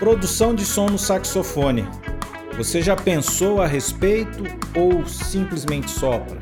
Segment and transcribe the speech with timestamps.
[0.00, 1.86] Produção de som no saxofone.
[2.56, 6.38] Você já pensou a respeito ou simplesmente sopra?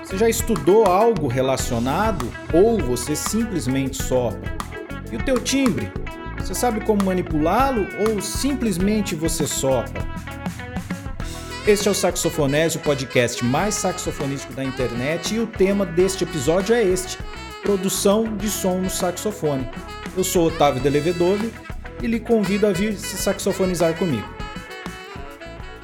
[0.00, 4.56] Você já estudou algo relacionado ou você simplesmente sopra?
[5.10, 5.90] E o teu timbre?
[6.38, 10.00] Você sabe como manipulá-lo ou simplesmente você sopra?
[11.66, 16.76] Este é o Saxofonésio, o podcast mais saxofonístico da internet, e o tema deste episódio
[16.76, 17.18] é este:
[17.60, 19.68] produção de som no saxofone.
[20.16, 21.52] Eu sou Otávio Delevedove
[22.02, 24.26] e lhe convido a vir se saxofonizar comigo.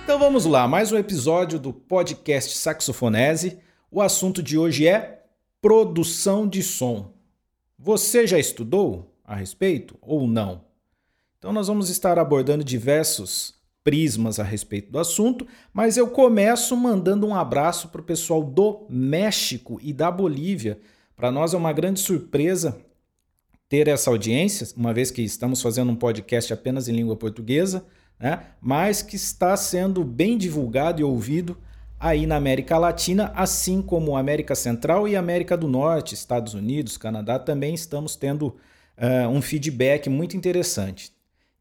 [0.03, 3.59] Então vamos lá, mais um episódio do podcast Saxofonese.
[3.91, 5.25] O assunto de hoje é
[5.61, 7.13] produção de som.
[7.79, 10.65] Você já estudou a respeito ou não?
[11.39, 17.27] Então nós vamos estar abordando diversos prismas a respeito do assunto, mas eu começo mandando
[17.27, 20.79] um abraço para o pessoal do México e da Bolívia.
[21.17, 22.79] Para nós é uma grande surpresa
[23.69, 27.85] ter essa audiência, uma vez que estamos fazendo um podcast apenas em língua portuguesa,
[28.19, 28.45] né?
[28.61, 31.57] mas que está sendo bem divulgado e ouvido
[31.99, 37.39] aí na América Latina, assim como América Central e América do Norte, Estados Unidos, Canadá,
[37.39, 38.49] também estamos tendo
[38.99, 41.13] uh, um feedback muito interessante.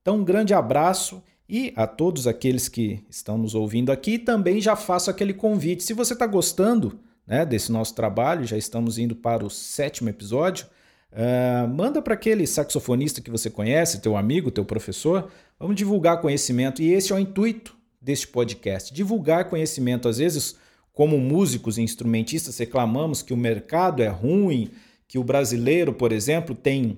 [0.02, 4.76] Então, um grande abraço e a todos aqueles que estão nos ouvindo aqui, também já
[4.76, 5.84] faço aquele convite.
[5.84, 10.66] Se você está gostando né, desse nosso trabalho, já estamos indo para o sétimo episódio.
[11.14, 15.30] Uh, manda para aquele saxofonista que você conhece, teu amigo, teu professor.
[15.60, 20.10] Vamos divulgar conhecimento e esse é o intuito deste podcast: divulgar conhecimento.
[20.10, 20.56] Às vezes,
[20.92, 24.72] como músicos e instrumentistas, reclamamos que o mercado é ruim,
[25.08, 26.98] que o brasileiro, por exemplo, tem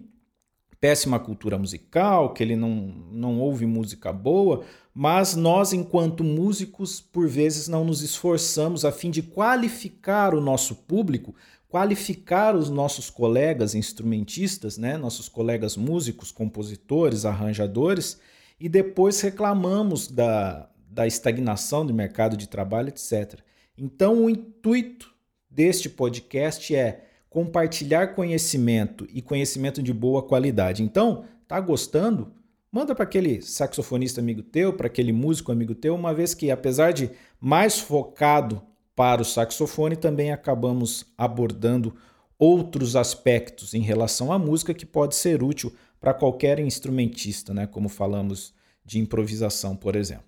[0.79, 4.63] péssima cultura musical, que ele não, não ouve música boa,
[4.93, 10.75] mas nós, enquanto músicos, por vezes não nos esforçamos a fim de qualificar o nosso
[10.75, 11.35] público
[11.67, 18.19] qualificar os nossos colegas instrumentistas, né, nossos colegas músicos, compositores, arranjadores,
[18.59, 23.39] e depois reclamamos da, da estagnação do mercado de trabalho, etc.
[23.77, 25.13] Então, o intuito
[25.49, 30.81] deste podcast é compartilhar conhecimento e conhecimento de boa qualidade.
[30.81, 32.31] Então, tá gostando?
[32.71, 36.93] Manda para aquele saxofonista amigo teu, para aquele músico amigo teu, uma vez que apesar
[36.93, 38.61] de mais focado
[38.95, 41.95] para o saxofone, também acabamos abordando
[42.39, 47.67] outros aspectos em relação à música que pode ser útil para qualquer instrumentista, né?
[47.67, 48.53] como falamos
[48.85, 50.23] de improvisação, por exemplo.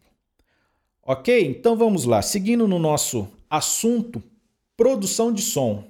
[1.04, 1.46] Ok?
[1.46, 2.22] Então vamos lá.
[2.22, 4.22] Seguindo no nosso assunto,
[4.76, 5.86] produção de som.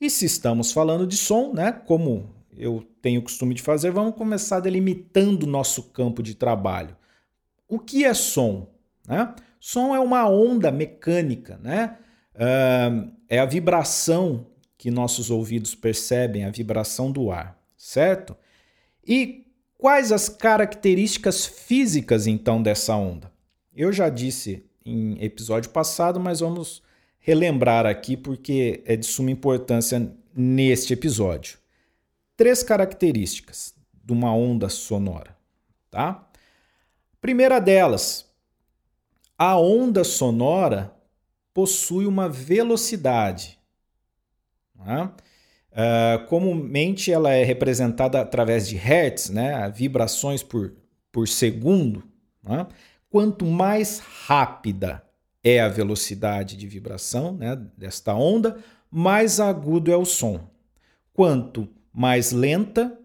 [0.00, 1.72] E se estamos falando de som, né?
[1.72, 6.96] como eu tenho o costume de fazer, vamos começar delimitando o nosso campo de trabalho.
[7.68, 8.68] O que é som?
[9.08, 9.34] Né?
[9.58, 11.96] Som é uma onda mecânica, né?
[13.28, 14.46] É a vibração
[14.78, 18.36] que nossos ouvidos percebem, a vibração do ar, certo?
[19.06, 19.46] E
[19.78, 23.30] quais as características físicas então dessa onda?
[23.74, 26.82] Eu já disse em episódio passado, mas vamos
[27.18, 31.58] relembrar aqui porque é de suma importância neste episódio.
[32.36, 35.36] Três características de uma onda sonora,
[35.90, 36.28] tá?
[37.20, 38.28] Primeira delas,
[39.38, 40.92] a onda sonora
[41.54, 43.58] possui uma velocidade.
[45.72, 49.70] Uh, comumente ela é representada através de hertz, né?
[49.70, 50.74] vibrações por,
[51.10, 52.04] por segundo.
[52.42, 52.66] Né?
[53.08, 55.02] Quanto mais rápida
[55.44, 58.58] é a velocidade de vibração né, desta onda,
[58.90, 60.48] mais agudo é o som.
[61.12, 62.98] Quanto mais lenta,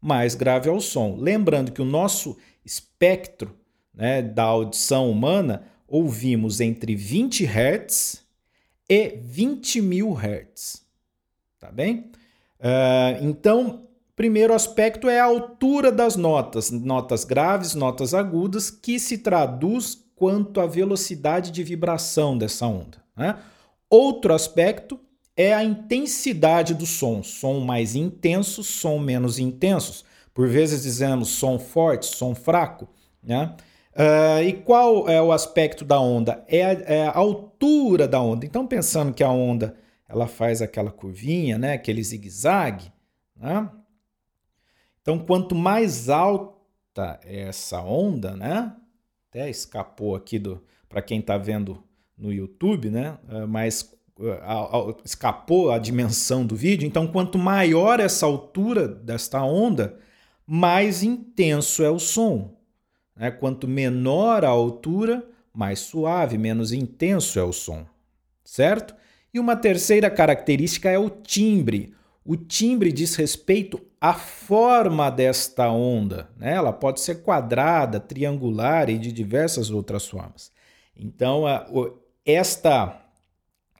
[0.00, 1.16] mais grave é o som.
[1.16, 3.56] Lembrando que o nosso espectro
[3.94, 8.22] né, da audição humana ouvimos entre 20 Hz
[8.88, 10.82] e 20 mil Hz.
[11.60, 12.10] Tá bem?
[12.58, 13.86] Uh, então,
[14.16, 20.62] primeiro aspecto é a altura das notas, notas graves, notas agudas, que se traduz quanto
[20.62, 22.96] à velocidade de vibração dessa onda.
[23.14, 23.36] Né?
[23.90, 24.98] Outro aspecto
[25.36, 30.04] é a intensidade do som, som mais intenso, som menos intenso.
[30.32, 32.88] Por vezes dizemos som forte, som fraco.
[33.22, 33.54] Né?
[33.94, 36.44] Uh, e qual é o aspecto da onda?
[36.48, 38.46] É a, é a, altura da onda.
[38.46, 39.76] Então, pensando que a onda
[40.08, 41.74] ela faz aquela curvinha, né?
[41.74, 42.90] aquele zigue-zague.
[43.36, 43.68] Né?
[45.00, 48.74] Então, quanto mais alta é essa onda, né?
[49.28, 51.82] até escapou aqui do para quem está vendo
[52.18, 53.16] no YouTube, né?
[53.26, 56.86] Uh, mas uh, escapou a dimensão do vídeo.
[56.86, 59.98] Então, quanto maior essa altura desta onda,
[60.46, 62.61] mais intenso é o som.
[63.16, 63.30] Né?
[63.30, 65.24] Quanto menor a altura,
[65.54, 67.84] mais suave, menos intenso é o som,
[68.44, 68.94] certo?
[69.32, 71.94] E uma terceira característica é o timbre.
[72.24, 76.28] o timbre diz respeito à forma desta onda.
[76.36, 76.52] Né?
[76.54, 80.52] Ela pode ser quadrada, triangular e de diversas outras formas.
[80.96, 81.44] Então,
[82.24, 83.00] esta,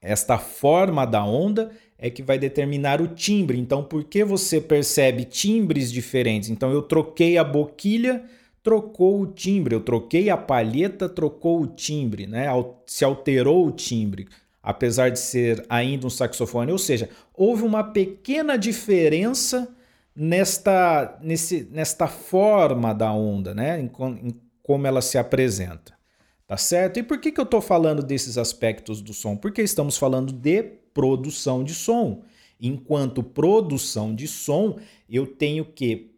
[0.00, 3.58] esta forma da onda é que vai determinar o timbre.
[3.58, 6.48] Então, por que você percebe timbres diferentes?
[6.48, 8.24] Então, eu troquei a boquilha,
[8.62, 9.74] trocou o timbre.
[9.74, 12.46] Eu troquei a palheta, trocou o timbre, né?
[12.86, 14.26] Se alterou o timbre
[14.62, 16.70] apesar de ser ainda um saxofone.
[16.70, 19.68] Ou seja, houve uma pequena diferença
[20.14, 23.80] nesta, nesse, nesta forma da onda, né?
[23.80, 23.90] Em,
[24.22, 26.00] em como ela se apresenta.
[26.46, 26.98] Tá certo?
[26.98, 29.36] E por que, que eu estou falando desses aspectos do som?
[29.36, 30.62] Porque estamos falando de
[30.92, 32.22] produção de som.
[32.60, 34.78] Enquanto produção de som,
[35.08, 36.11] eu tenho que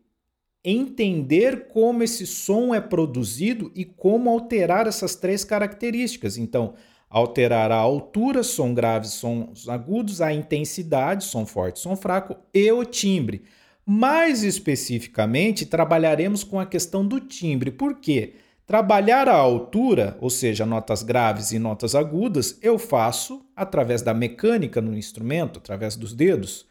[0.64, 6.38] entender como esse som é produzido e como alterar essas três características.
[6.38, 6.74] Então,
[7.10, 12.84] alterar a altura, som grave, sons agudos, a intensidade, som forte, som fraco e o
[12.84, 13.42] timbre.
[13.86, 17.70] Mais especificamente, trabalharemos com a questão do timbre.
[17.70, 18.34] Por quê?
[18.66, 24.80] Trabalhar a altura, ou seja, notas graves e notas agudas, eu faço através da mecânica
[24.80, 26.66] no instrumento, através dos dedos.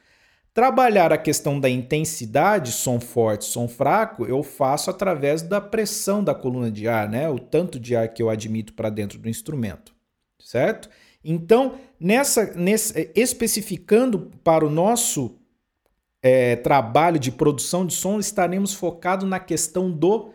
[0.54, 6.36] Trabalhar a questão da intensidade, som forte, som fraco, eu faço através da pressão da
[6.36, 7.28] coluna de ar, né?
[7.30, 9.94] o tanto de ar que eu admito para dentro do instrumento
[10.44, 10.90] certo?
[11.24, 15.40] Então, nessa, nesse, especificando para o nosso
[16.22, 20.34] é, trabalho de produção de som, estaremos focados na questão do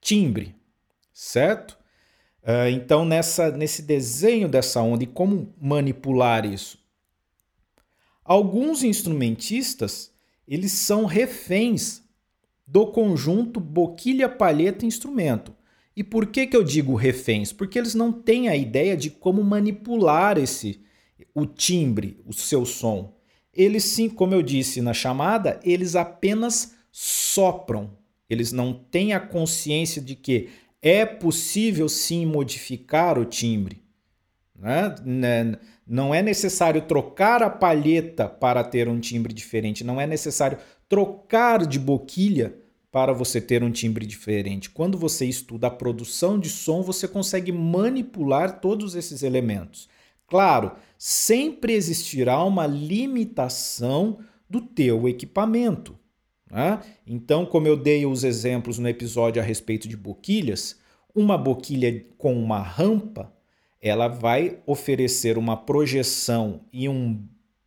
[0.00, 0.56] timbre,
[1.12, 1.78] certo?
[2.42, 6.79] Uh, então, nessa, nesse desenho dessa onda e como manipular isso.
[8.30, 10.12] Alguns instrumentistas
[10.46, 12.00] eles são reféns
[12.64, 15.52] do conjunto boquilha, palheta e instrumento.
[15.96, 17.52] E por que, que eu digo reféns?
[17.52, 20.80] Porque eles não têm a ideia de como manipular esse
[21.34, 23.18] o timbre, o seu som.
[23.52, 27.98] Eles sim, como eu disse na chamada, eles apenas sopram.
[28.28, 30.50] Eles não têm a consciência de que
[30.80, 33.82] é possível sim modificar o timbre.
[34.54, 34.94] Né?
[35.90, 40.56] Não é necessário trocar a palheta para ter um timbre diferente, não é necessário
[40.88, 42.54] trocar de boquilha
[42.92, 44.70] para você ter um timbre diferente.
[44.70, 49.88] Quando você estuda a produção de som, você consegue manipular todos esses elementos.
[50.28, 55.98] Claro, sempre existirá uma limitação do teu equipamento.
[56.48, 56.80] Né?
[57.04, 60.78] Então, como eu dei os exemplos no episódio a respeito de boquilhas,
[61.12, 63.32] uma boquilha com uma rampa,
[63.80, 67.22] ela vai oferecer uma projeção e um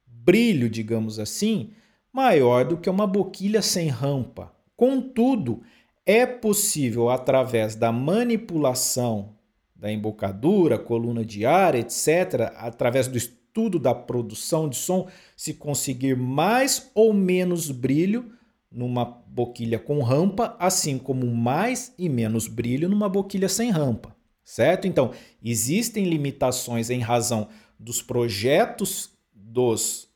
[0.06, 1.71] brilho, digamos assim,
[2.12, 4.54] maior do que uma boquilha sem rampa.
[4.75, 5.62] Contudo,
[6.06, 9.36] é possível, através da manipulação
[9.75, 16.16] da embocadura, coluna de ar, etc., através do estudo da produção de som, se conseguir
[16.16, 18.31] mais ou menos brilho
[18.71, 24.12] numa boquilha com rampa, assim como mais e menos brilho numa boquilha sem rampa,
[24.44, 24.88] certo?
[24.88, 25.12] Então,
[25.44, 27.48] existem limitações em razão
[27.80, 30.07] dos projetos dos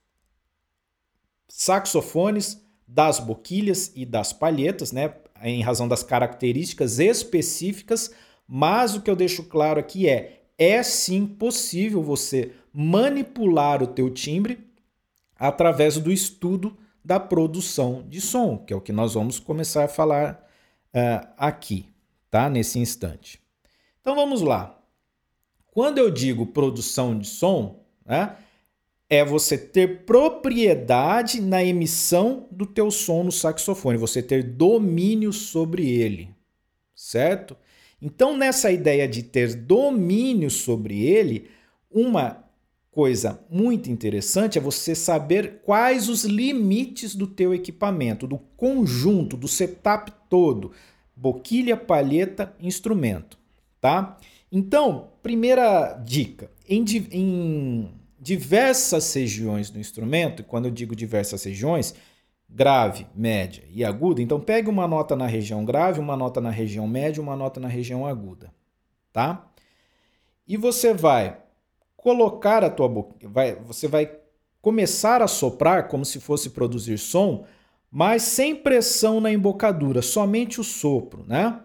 [1.48, 5.14] saxofones, das boquilhas e das palhetas, né,
[5.44, 8.12] em razão das características específicas,
[8.48, 14.10] mas o que eu deixo claro aqui é é sim possível você manipular o teu
[14.10, 14.68] timbre
[15.36, 19.88] através do estudo da produção de som, que é o que nós vamos começar a
[19.88, 20.44] falar
[20.94, 21.86] uh, aqui,
[22.30, 22.50] tá?
[22.50, 23.40] Nesse instante.
[24.08, 24.82] Então vamos lá.
[25.66, 28.38] Quando eu digo produção de som, né,
[29.10, 35.90] é você ter propriedade na emissão do teu som no saxofone, você ter domínio sobre
[35.90, 36.30] ele,
[36.96, 37.58] certo?
[38.02, 41.50] Então, nessa ideia de ter domínio sobre ele,
[41.92, 42.46] uma
[42.90, 49.50] coisa muito interessante é você saber quais os limites do teu equipamento, do conjunto, do
[49.50, 50.72] setup todo,
[51.14, 53.38] boquilha, palheta, instrumento,
[53.80, 54.18] tá?
[54.52, 61.94] Então, primeira dica, em, em diversas regiões do instrumento, e quando eu digo diversas regiões,
[62.50, 66.88] grave, média e aguda, então pegue uma nota na região grave, uma nota na região
[66.88, 68.54] média, uma nota na região aguda,
[69.12, 69.50] tá?
[70.48, 71.38] E você vai
[71.96, 74.10] colocar a tua boca, vai, você vai
[74.62, 77.46] começar a soprar como se fosse produzir som,
[77.92, 81.62] mas sem pressão na embocadura, somente o sopro, né?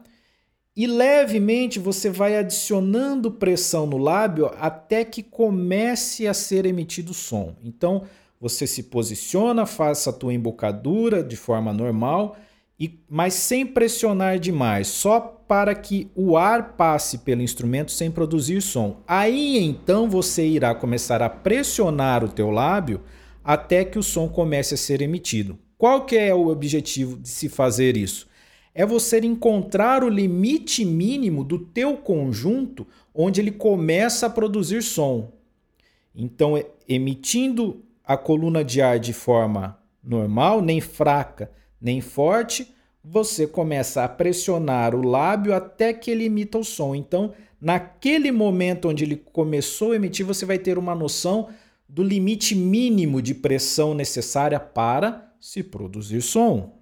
[0.75, 7.55] E levemente você vai adicionando pressão no lábio até que comece a ser emitido som.
[7.63, 8.05] Então
[8.41, 12.37] você se posiciona, faça a tua embocadura de forma normal,
[12.81, 18.63] e, mas sem pressionar demais, só para que o ar passe pelo instrumento sem produzir
[18.63, 18.97] som.
[19.07, 23.03] Aí então você irá começar a pressionar o teu lábio
[23.45, 25.59] até que o som comece a ser emitido.
[25.77, 28.27] Qual que é o objetivo de se fazer isso?
[28.75, 35.31] É você encontrar o limite mínimo do teu conjunto onde ele começa a produzir som.
[36.15, 41.51] Então, emitindo a coluna de ar de forma normal, nem fraca,
[41.81, 42.73] nem forte,
[43.05, 46.95] você começa a pressionar o lábio até que ele emita o som.
[46.95, 51.49] Então, naquele momento onde ele começou a emitir, você vai ter uma noção
[51.89, 56.82] do limite mínimo de pressão necessária para se produzir som.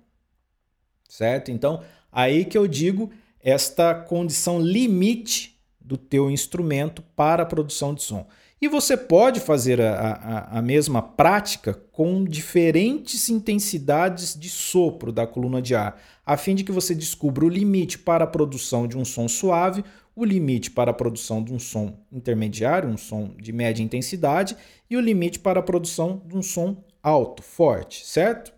[1.11, 1.51] Certo?
[1.51, 3.11] Então, aí que eu digo
[3.43, 8.27] esta condição limite do teu instrumento para a produção de som.
[8.63, 15.27] E você pode fazer a, a, a, mesma prática com diferentes intensidades de sopro da
[15.27, 18.97] coluna de ar, a fim de que você descubra o limite para a produção de
[18.97, 19.83] um som suave,
[20.15, 24.57] o limite para a produção de um som intermediário, um som de média intensidade,
[24.89, 28.53] e o limite para a produção de um som alto, forte, certo?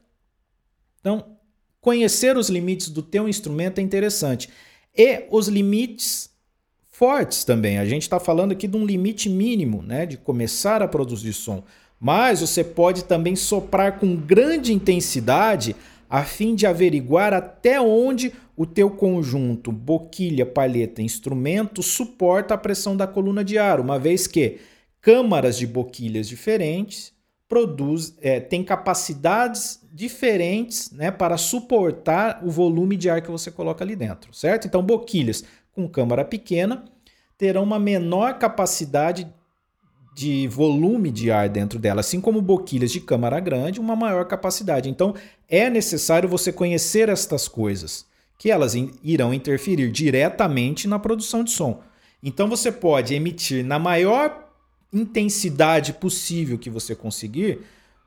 [1.01, 1.32] Então,
[1.83, 4.49] conhecer os limites do teu instrumento é interessante.
[4.97, 6.31] E os limites
[6.87, 7.79] fortes também.
[7.79, 11.63] A gente está falando aqui de um limite mínimo, né, de começar a produzir som.
[12.01, 15.75] Mas você pode também soprar com grande intensidade
[16.09, 22.97] a fim de averiguar até onde o teu conjunto boquilha, palheta, instrumento suporta a pressão
[22.97, 24.59] da coluna de ar, uma vez que
[25.01, 27.13] câmaras de boquilhas diferentes
[27.53, 33.85] produz, é, têm capacidades diferentes né, para suportar o volume de ar que você coloca
[33.85, 34.67] ali dentro, certo?
[34.67, 36.87] Então, boquilhas com câmara pequena
[37.37, 39.31] terão uma menor capacidade
[40.17, 44.89] de volume de ar dentro dela, assim como boquilhas de câmara grande, uma maior capacidade.
[44.89, 45.15] Então,
[45.47, 48.07] é necessário você conhecer estas coisas,
[48.39, 51.83] que elas irão interferir diretamente na produção de som.
[52.23, 54.43] Então, você pode emitir na maior
[54.93, 57.61] intensidade possível que você conseguir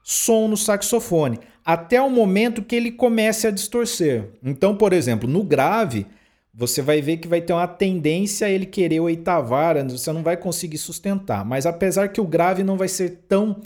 [0.03, 4.29] som no saxofone, até o momento que ele comece a distorcer.
[4.43, 6.05] Então, por exemplo, no grave,
[6.53, 10.37] você vai ver que vai ter uma tendência a ele querer oitavar, você não vai
[10.37, 11.43] conseguir sustentar.
[11.43, 13.61] Mas apesar que o grave não vai ser tão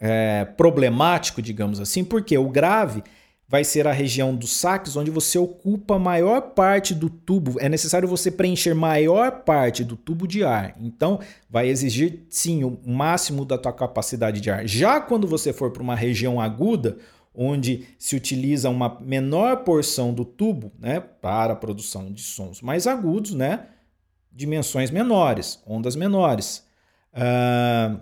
[0.00, 3.04] é, problemático, digamos assim, porque o grave
[3.48, 7.58] vai ser a região do sax onde você ocupa maior parte do tubo.
[7.58, 10.76] É necessário você preencher maior parte do tubo de ar.
[10.78, 14.66] Então, vai exigir sim o máximo da tua capacidade de ar.
[14.66, 16.98] Já quando você for para uma região aguda,
[17.34, 22.86] onde se utiliza uma menor porção do tubo, né, para a produção de sons mais
[22.86, 23.66] agudos, né,
[24.30, 26.64] dimensões menores, ondas menores,
[27.14, 27.98] uh,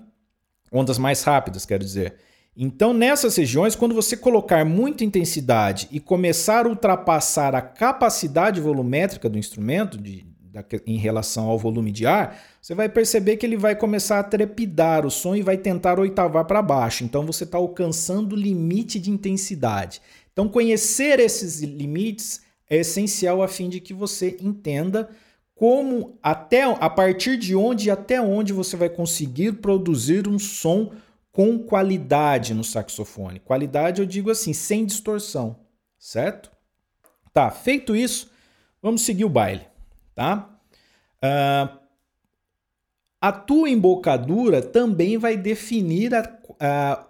[0.72, 2.16] ondas mais rápidas, quero dizer.
[2.56, 9.28] Então, nessas regiões, quando você colocar muita intensidade e começar a ultrapassar a capacidade volumétrica
[9.28, 13.58] do instrumento de, da, em relação ao volume de ar, você vai perceber que ele
[13.58, 17.04] vai começar a trepidar o som e vai tentar oitavar para baixo.
[17.04, 20.00] Então, você está alcançando o limite de intensidade.
[20.32, 25.10] Então, conhecer esses limites é essencial a fim de que você entenda
[25.54, 30.92] como até a partir de onde e até onde você vai conseguir produzir um som
[31.36, 33.40] com qualidade no saxofone.
[33.40, 35.60] Qualidade eu digo assim, sem distorção,
[35.98, 36.50] certo?
[37.30, 38.30] Tá, feito isso,
[38.80, 39.66] vamos seguir o baile,
[40.14, 40.48] tá?
[41.18, 41.78] Uh,
[43.20, 47.06] a tua embocadura também vai definir a, a,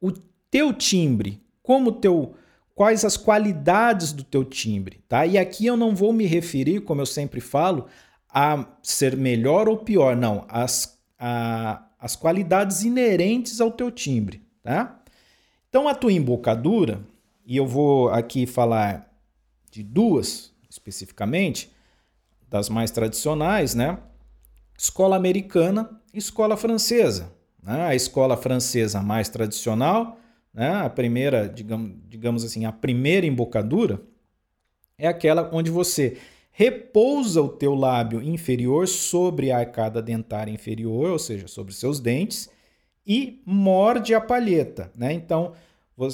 [0.00, 0.10] o
[0.50, 2.34] teu timbre, como teu,
[2.74, 5.24] quais as qualidades do teu timbre, tá?
[5.24, 7.86] E aqui eu não vou me referir, como eu sempre falo,
[8.28, 15.00] a ser melhor ou pior, não, as, a, as qualidades inerentes ao teu timbre, tá?
[15.68, 17.00] Então a tua embocadura,
[17.44, 19.12] e eu vou aqui falar
[19.70, 21.70] de duas especificamente,
[22.48, 23.98] das mais tradicionais, né?
[24.78, 27.32] Escola americana e escola francesa.
[27.62, 27.82] Né?
[27.82, 30.18] A escola francesa mais tradicional,
[30.54, 30.76] né?
[30.76, 34.00] a primeira, digamos, digamos assim, a primeira embocadura
[34.96, 36.18] é aquela onde você
[36.60, 42.50] repousa o teu lábio inferior sobre a arcada dentária inferior, ou seja, sobre seus dentes,
[43.06, 45.10] e morde a palheta, né?
[45.10, 45.54] Então,
[45.96, 46.12] uh,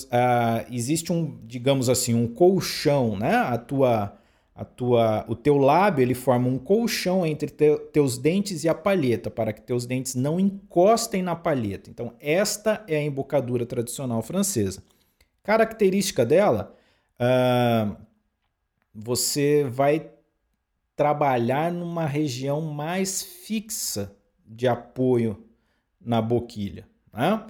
[0.70, 3.34] existe um, digamos assim, um colchão, né?
[3.34, 4.16] A tua,
[4.54, 8.74] a tua, o teu lábio ele forma um colchão entre te, teus dentes e a
[8.74, 11.90] palheta, para que teus dentes não encostem na palheta.
[11.90, 14.80] Então, esta é a embocadura tradicional francesa.
[15.42, 16.72] Característica dela,
[17.18, 17.96] uh,
[18.94, 20.14] você vai
[20.96, 25.44] trabalhar numa região mais fixa de apoio
[26.00, 26.88] na boquilha.
[27.12, 27.42] Né?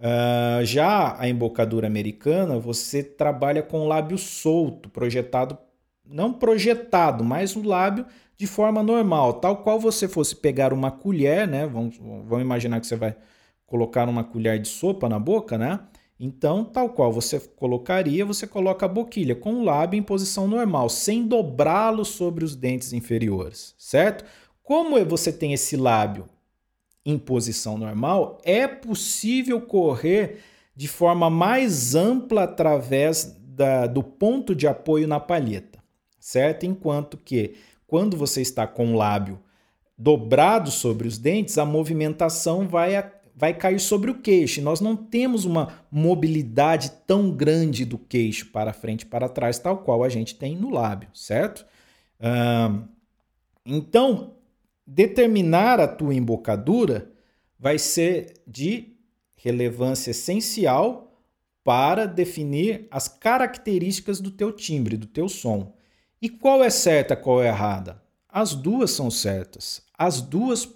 [0.00, 5.58] Uh, já a embocadura americana, você trabalha com lábio solto, projetado,
[6.04, 11.48] não projetado, mas o lábio de forma normal, tal qual você fosse pegar uma colher,
[11.48, 11.66] né?
[11.66, 13.16] Vamos, vamos imaginar que você vai
[13.66, 15.80] colocar uma colher de sopa na boca, né?
[16.18, 20.88] Então, tal qual você colocaria, você coloca a boquilha com o lábio em posição normal,
[20.88, 24.24] sem dobrá-lo sobre os dentes inferiores, certo?
[24.62, 26.26] Como você tem esse lábio
[27.04, 30.40] em posição normal, é possível correr
[30.74, 35.78] de forma mais ampla através da, do ponto de apoio na palheta,
[36.18, 36.64] certo?
[36.64, 37.56] Enquanto que
[37.86, 39.38] quando você está com o lábio
[39.96, 42.96] dobrado sobre os dentes, a movimentação vai
[43.36, 44.62] vai cair sobre o queixo.
[44.62, 49.78] Nós não temos uma mobilidade tão grande do queixo para frente e para trás, tal
[49.78, 51.66] qual a gente tem no lábio, certo?
[53.66, 54.36] então,
[54.86, 57.12] determinar a tua embocadura
[57.58, 58.96] vai ser de
[59.34, 61.20] relevância essencial
[61.62, 65.74] para definir as características do teu timbre, do teu som.
[66.22, 68.02] E qual é certa, qual é errada?
[68.28, 69.82] As duas são certas.
[69.98, 70.66] As duas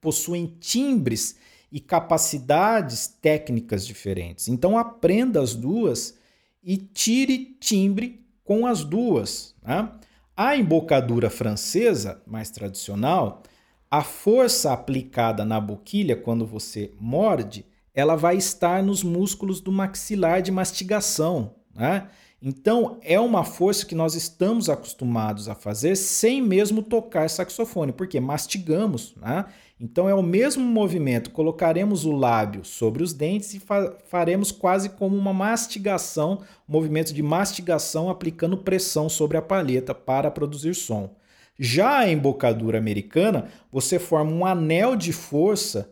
[0.00, 1.36] possuem timbres
[1.70, 4.48] e capacidades técnicas diferentes.
[4.48, 6.18] Então aprenda as duas
[6.62, 9.54] e tire timbre com as duas.
[9.62, 9.88] Né?
[10.36, 13.42] A embocadura francesa, mais tradicional,
[13.90, 20.42] a força aplicada na boquilha quando você morde, ela vai estar nos músculos do maxilar
[20.42, 21.54] de mastigação.
[21.74, 22.08] Né?
[22.42, 28.18] Então, é uma força que nós estamos acostumados a fazer sem mesmo tocar saxofone, porque
[28.18, 29.44] mastigamos, né?
[29.80, 31.30] Então, é o mesmo movimento.
[31.30, 37.14] Colocaremos o lábio sobre os dentes e fa faremos quase como uma mastigação, um movimento
[37.14, 41.16] de mastigação aplicando pressão sobre a palheta para produzir som.
[41.58, 45.90] Já a embocadura americana, você forma um anel de força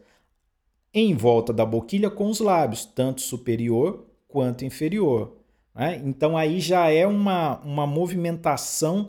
[0.92, 5.36] em volta da boquilha com os lábios, tanto superior quanto inferior.
[5.74, 6.00] Né?
[6.04, 9.08] Então aí já é uma, uma movimentação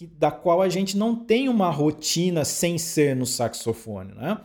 [0.00, 4.14] que, da qual a gente não tem uma rotina sem ser no saxofone.
[4.14, 4.38] Né?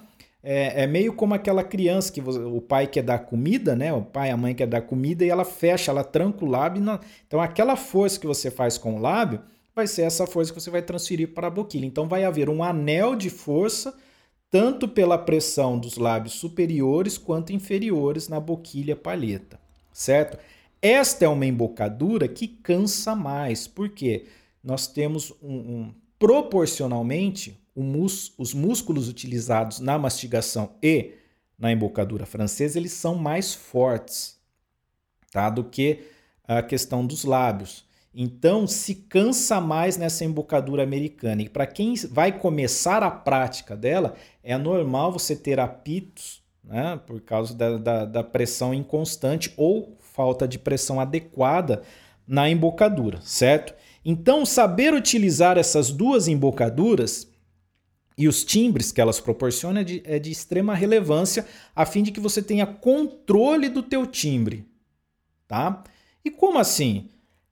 [0.43, 3.93] É, é, meio como aquela criança que você, o pai quer dar comida, né?
[3.93, 6.83] O pai, a mãe quer dar comida e ela fecha, ela tranca o lábio.
[7.25, 9.41] Então aquela força que você faz com o lábio
[9.73, 11.85] vai ser essa força que você vai transferir para a boquilha.
[11.85, 13.93] Então vai haver um anel de força
[14.51, 19.57] tanto pela pressão dos lábios superiores quanto inferiores na boquilha palheta,
[19.93, 20.37] certo?
[20.81, 24.25] Esta é uma embocadura que cansa mais, porque
[24.65, 31.13] nós temos um, um proporcionalmente mus, os músculos utilizados na mastigação e
[31.57, 34.39] na embocadura francesa eles são mais fortes,
[35.31, 35.49] tá?
[35.49, 35.99] Do que
[36.43, 37.85] a questão dos lábios.
[38.13, 41.43] Então se cansa mais nessa embocadura americana.
[41.43, 46.99] E para quem vai começar a prática dela, é normal você ter apitos, né?
[47.05, 51.83] Por causa da, da, da pressão inconstante ou falta de pressão adequada
[52.27, 53.75] na embocadura, certo?
[54.07, 57.27] Então, saber utilizar essas duas embocaduras
[58.15, 62.11] e os timbres que elas proporcionam é de, é de, extrema relevância a fim de
[62.11, 64.63] que você tenha controle do teu timbre,
[65.47, 65.83] tá?
[66.23, 67.09] E como assim?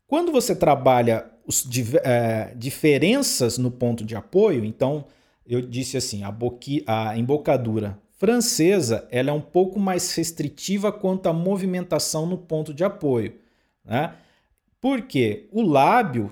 [0.08, 1.68] Quando você trabalha os
[2.04, 5.06] é, diferenças no ponto de apoio, então
[5.46, 6.34] eu disse assim, a,
[6.88, 12.84] a embocadura francesa ela é um pouco mais restritiva quanto à movimentação no ponto de
[12.84, 13.36] apoio.
[13.84, 14.14] Né?
[14.80, 16.32] Porque o lábio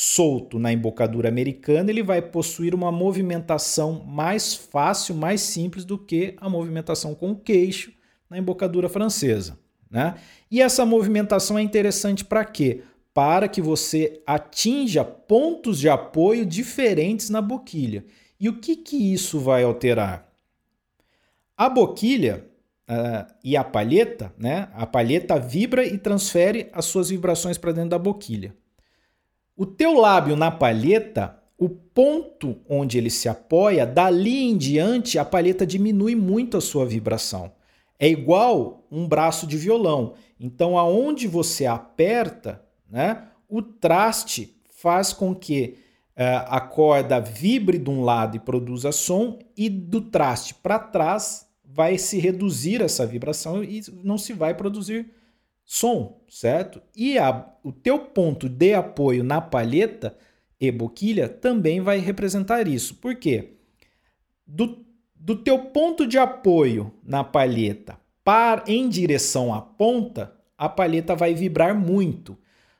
[0.00, 6.36] solto na embocadura americana ele vai possuir uma movimentação mais fácil, mais simples do que
[6.36, 7.92] a movimentação com o queixo
[8.30, 9.58] na embocadura francesa.
[9.90, 10.14] Né?
[10.48, 12.82] E essa movimentação é interessante para quê?
[13.12, 18.04] Para que você atinja pontos de apoio diferentes na boquilha.
[18.38, 20.32] E o que, que isso vai alterar?
[21.56, 22.44] A boquilha
[22.88, 24.68] uh, e a palheta, né?
[24.74, 28.54] A palheta vibra e transfere as suas vibrações para dentro da boquilha.
[29.58, 35.24] O teu lábio na palheta, o ponto onde ele se apoia, dali em diante a
[35.24, 37.50] palheta diminui muito a sua vibração.
[37.98, 40.14] É igual um braço de violão.
[40.38, 45.74] Então, aonde você aperta, né, o traste faz com que
[46.16, 51.48] uh, a corda vibre de um lado e produza som, e do traste para trás
[51.64, 55.17] vai se reduzir essa vibração e não se vai produzir
[55.70, 56.80] som, certo?
[56.96, 60.16] E a, o teu ponto de apoio na palheta
[60.58, 62.94] e boquilha também vai representar isso.
[62.94, 63.58] Por quê?
[64.46, 64.82] Do,
[65.14, 71.34] do teu ponto de apoio na palheta para em direção à ponta, a palheta vai
[71.34, 72.38] vibrar muito.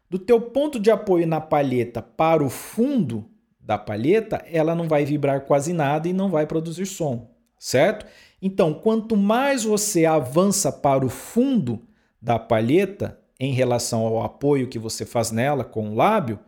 [0.09, 3.29] Do teu ponto de apoio na palheta para o fundo
[3.61, 8.07] da palheta, ela não vai vibrar quase nada e não vai produzir som, certo?
[8.41, 11.87] Então, quanto mais você avança para o fundo
[12.21, 16.39] da palheta em relação ao apoio que você faz nela com o lábio,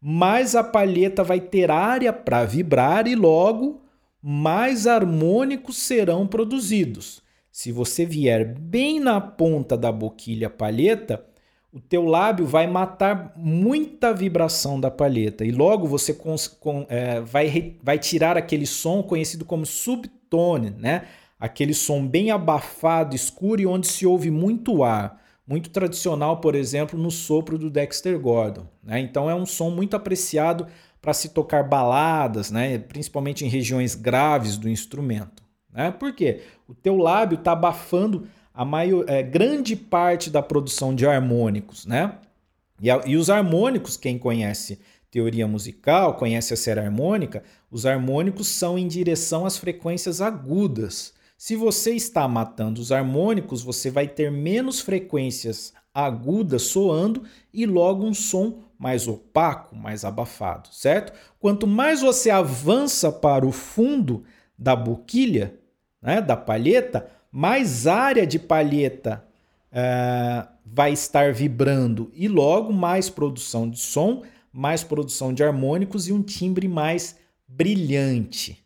[0.00, 3.82] mais a palheta vai ter área para vibrar e logo
[4.22, 7.20] mais harmônicos serão produzidos.
[7.50, 11.22] se você vier bem na ponta da boquilha palheta,
[11.70, 17.76] o teu lábio vai matar muita vibração da palheta e logo você com, é, vai,
[17.82, 21.06] vai tirar aquele som conhecido como subtone, né?
[21.42, 25.20] Aquele som bem abafado, escuro e onde se ouve muito ar.
[25.44, 28.64] Muito tradicional, por exemplo, no sopro do Dexter Gordon.
[28.80, 29.00] Né?
[29.00, 30.68] Então é um som muito apreciado
[31.00, 32.78] para se tocar baladas, né?
[32.78, 35.42] principalmente em regiões graves do instrumento.
[35.72, 35.90] Né?
[35.90, 36.42] Por quê?
[36.68, 41.86] O teu lábio está abafando a maior, é, grande parte da produção de harmônicos.
[41.86, 42.14] Né?
[42.80, 44.78] E, a, e os harmônicos, quem conhece
[45.10, 51.20] teoria musical, conhece a série harmônica, os harmônicos são em direção às frequências agudas.
[51.44, 58.06] Se você está matando os harmônicos, você vai ter menos frequências agudas soando e logo
[58.06, 61.12] um som mais opaco, mais abafado, certo?
[61.40, 64.22] Quanto mais você avança para o fundo
[64.56, 65.58] da boquilha,
[66.00, 69.24] né, da palheta, mais área de palheta
[69.72, 76.12] uh, vai estar vibrando e logo mais produção de som, mais produção de harmônicos e
[76.12, 77.16] um timbre mais
[77.48, 78.64] brilhante,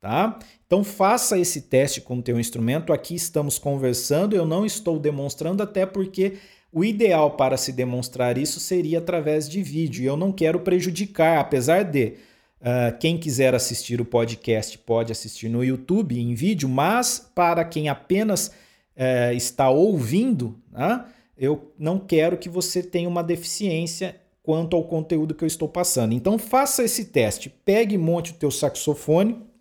[0.00, 0.38] tá?
[0.74, 2.92] Então faça esse teste com o teu instrumento.
[2.92, 6.32] Aqui estamos conversando, eu não estou demonstrando até porque
[6.72, 10.02] o ideal para se demonstrar isso seria através de vídeo.
[10.02, 12.14] E eu não quero prejudicar, apesar de
[12.60, 17.88] uh, quem quiser assistir o podcast pode assistir no YouTube em vídeo, mas para quem
[17.88, 21.04] apenas uh, está ouvindo, uh,
[21.38, 26.14] eu não quero que você tenha uma deficiência quanto ao conteúdo que eu estou passando.
[26.14, 27.48] Então faça esse teste.
[27.64, 29.53] Pegue e monte o teu saxofone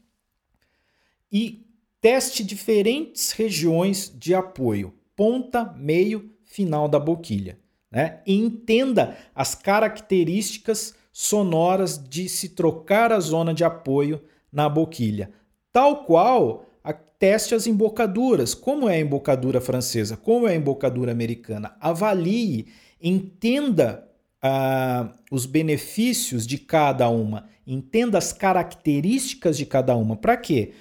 [1.34, 1.65] e
[2.00, 7.58] teste diferentes regiões de apoio, ponta, meio final da boquilha.
[7.91, 8.19] Né?
[8.28, 15.32] E entenda as características sonoras de se trocar a zona de apoio na boquilha,
[15.72, 18.54] tal qual a teste as embocaduras.
[18.54, 20.15] Como é a embocadura francesa?
[20.17, 21.76] Como é a embocadura americana?
[21.80, 22.67] Avalie,
[23.02, 24.08] entenda
[24.41, 30.15] ah, os benefícios de cada uma, entenda as características de cada uma.
[30.15, 30.74] Para quê?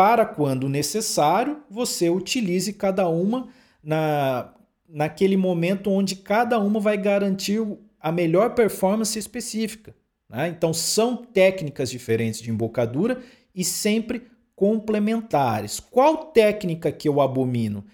[0.00, 3.48] Para quando necessário, você utilize cada uma
[3.84, 4.50] na
[4.88, 7.60] naquele momento onde cada uma vai garantir
[8.00, 9.94] a melhor performance específica.
[10.26, 10.48] Né?
[10.48, 13.20] Então, são técnicas diferentes de embocadura
[13.54, 14.22] e sempre
[14.56, 15.78] complementares.
[15.78, 17.84] Qual técnica que eu abomino?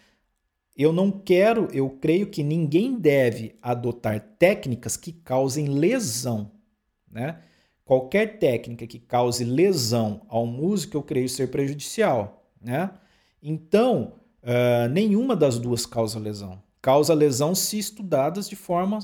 [0.76, 6.52] Eu não quero, eu creio que ninguém deve adotar técnicas que causem lesão.
[7.10, 7.40] Né?
[7.86, 12.44] Qualquer técnica que cause lesão ao músico, eu creio ser prejudicial.
[12.60, 12.90] Né?
[13.42, 19.00] Então, uh, nenhuma das duas causa lesão causa lesão se estudadas de forma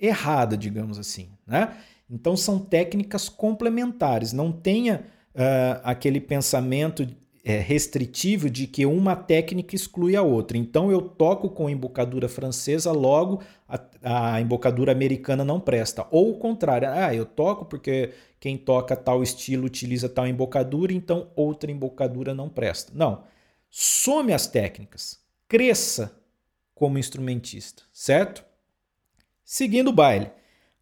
[0.00, 1.28] errada, digamos assim.
[1.46, 1.76] Né?
[2.08, 4.32] Então são técnicas complementares.
[4.32, 7.06] Não tenha uh, aquele pensamento
[7.52, 10.58] restritivo de que uma técnica exclui a outra.
[10.58, 16.04] Então eu toco com embocadura francesa, logo a, a embocadura americana não presta.
[16.10, 21.30] Ou o contrário, ah, eu toco porque quem toca tal estilo utiliza tal embocadura, então
[21.36, 22.92] outra embocadura não presta.
[22.94, 23.22] Não.
[23.70, 26.20] Some as técnicas, cresça
[26.74, 28.44] como instrumentista, certo?
[29.44, 30.32] Seguindo o baile,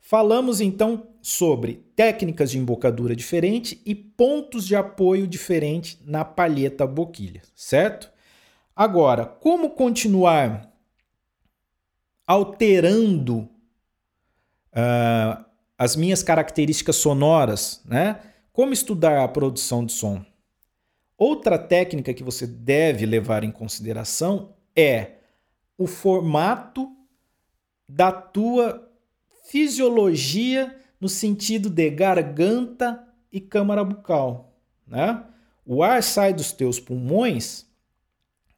[0.00, 7.40] falamos então sobre técnicas de embocadura diferente e pontos de apoio diferente na palheta boquilha,
[7.56, 8.12] certo?
[8.76, 10.70] Agora, como continuar
[12.26, 13.48] alterando
[14.74, 15.42] uh,
[15.78, 18.20] as minhas características sonoras, né?
[18.52, 20.22] Como estudar a produção de som?
[21.16, 25.12] Outra técnica que você deve levar em consideração é
[25.78, 26.94] o formato
[27.88, 28.92] da tua
[29.46, 35.22] fisiologia no sentido de garganta e câmara bucal, né?
[35.62, 37.66] O ar sai dos teus pulmões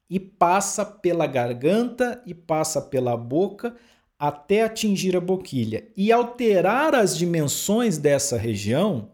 [0.08, 3.74] e passa pela garganta e passa pela boca
[4.16, 5.88] até atingir a boquilha.
[5.96, 9.10] E alterar as dimensões dessa região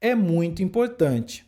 [0.00, 1.46] é muito importante.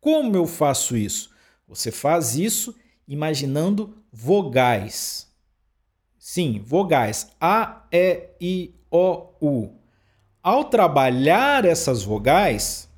[0.00, 1.32] Como eu faço isso?
[1.66, 2.76] Você faz isso
[3.08, 5.28] imaginando vogais.
[6.16, 7.32] Sim, vogais.
[7.40, 9.79] A, E, I, O, U.
[10.42, 12.88] Ao trabalhar essas vogais,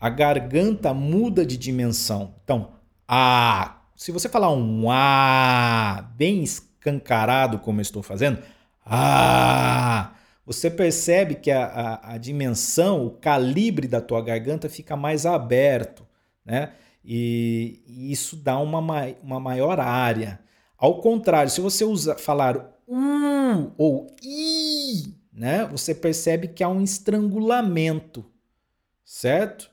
[0.00, 2.34] a garganta muda de dimensão.
[2.44, 2.70] Então,
[3.06, 3.74] A.
[3.94, 8.42] Se você falar um A bem escancarado, como eu estou fazendo,
[8.86, 10.12] A.
[10.46, 16.06] Você percebe que a, a, a dimensão, o calibre da tua garganta fica mais aberto,
[16.42, 16.72] né?
[17.04, 18.80] E, isso dá uma,
[19.22, 20.40] uma maior área.
[20.78, 26.82] Ao contrário, se você usa, falar um ou i, né, você percebe que há um
[26.82, 28.26] estrangulamento,
[29.04, 29.70] certo?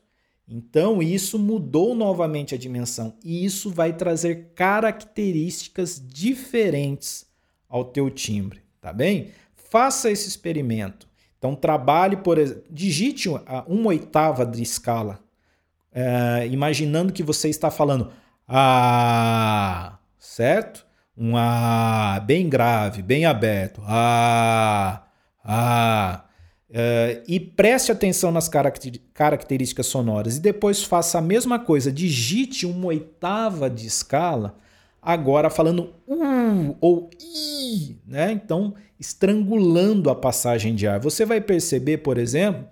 [0.48, 7.26] Então, isso mudou novamente a dimensão e isso vai trazer características diferentes
[7.68, 9.32] ao teu timbre, tá bem?
[9.56, 11.10] Faça esse experimento.
[11.40, 13.28] Então, trabalhe, por exemplo, digite
[13.68, 15.20] uma oitava de escala,
[15.92, 18.12] é, imaginando que você está falando
[18.48, 20.86] ah, certo?
[21.18, 23.82] Um ah bem grave, bem aberto.
[23.86, 25.05] Ah,
[25.46, 26.24] ah.
[26.68, 28.50] Uh, e preste atenção nas
[29.14, 34.58] características sonoras e depois faça a mesma coisa, digite uma oitava de escala,
[35.00, 38.32] agora falando u ou i, né?
[38.32, 41.00] Então, estrangulando a passagem de ar.
[41.00, 42.68] Você vai perceber, por exemplo,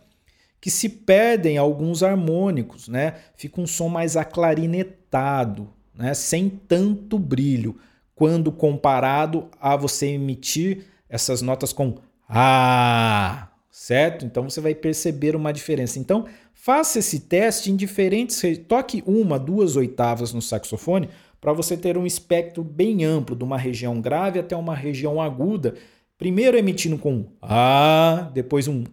[0.59, 3.15] que se perdem alguns harmônicos, né?
[3.36, 6.13] Fica um som mais aclarinetado, né?
[6.15, 7.77] Sem tanto brilho,
[8.15, 11.95] quando comparado a você emitir essas notas com
[12.36, 14.26] a certo?
[14.26, 16.00] Então você vai perceber uma diferença.
[16.00, 18.41] Então, faça esse teste em diferentes.
[18.67, 21.10] Toque uma, duas oitavas no saxofone
[21.41, 25.76] para você ter um espectro bem amplo, de uma região grave até uma região aguda.
[26.17, 28.84] Primeiro emitindo com A, depois um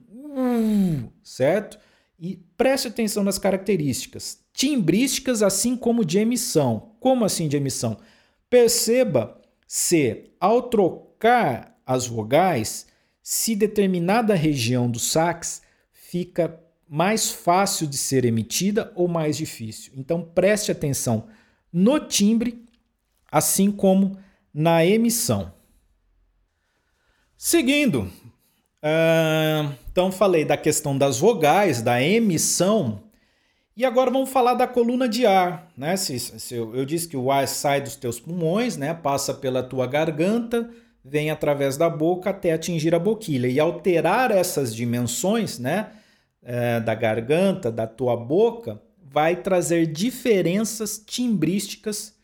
[1.23, 1.79] certo?
[2.19, 6.93] E preste atenção nas características timbrísticas, assim como de emissão.
[7.01, 7.97] Como assim de emissão?
[8.51, 12.87] Perceba se, ao trocar as vogais,
[13.23, 19.93] se determinada região do sax fica mais fácil de ser emitida ou mais difícil.
[19.97, 21.29] Então preste atenção
[21.73, 22.65] no timbre,
[23.31, 24.19] assim como
[24.53, 25.53] na emissão.
[27.37, 28.03] Seguindo,
[28.83, 33.03] uh, então falei da questão das vogais, da emissão,
[33.77, 35.73] e agora vamos falar da coluna de ar.
[35.77, 35.97] Né?
[35.97, 38.93] Se, se eu, eu, disse que o ar sai dos teus pulmões, né?
[38.93, 40.69] passa pela tua garganta,
[41.05, 43.49] vem através da boca até atingir a boquilha.
[43.49, 45.91] E alterar essas dimensões né,
[46.43, 52.15] é, da garganta, da tua boca, vai trazer diferenças timbrísticas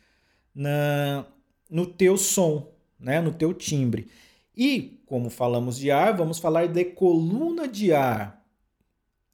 [0.54, 1.24] na,
[1.68, 4.08] no teu som, né, no teu timbre.
[4.56, 8.42] E, como falamos de ar, vamos falar de coluna de ar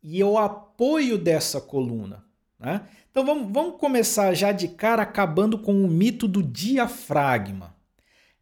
[0.03, 2.25] e o apoio dessa coluna.
[2.59, 2.83] Né?
[3.11, 7.75] Então vamos, vamos começar já de cara acabando com o mito do diafragma.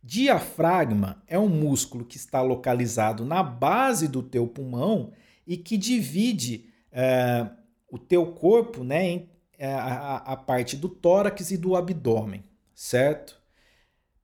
[0.02, 5.12] Diafragma é um músculo que está localizado na base do teu pulmão
[5.46, 7.46] e que divide é,
[7.90, 13.38] o teu corpo né, em, é, a, a, parte do tórax e do abdômen, certo?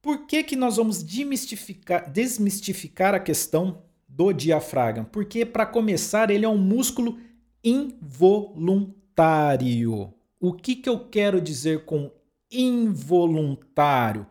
[0.01, 5.05] Por que, que nós vamos desmistificar a questão do diafragma?
[5.05, 7.19] Porque, para começar, ele é um músculo
[7.63, 10.15] involuntário.
[10.41, 12.13] O que, que eu quero dizer com
[12.51, 14.27] involuntário?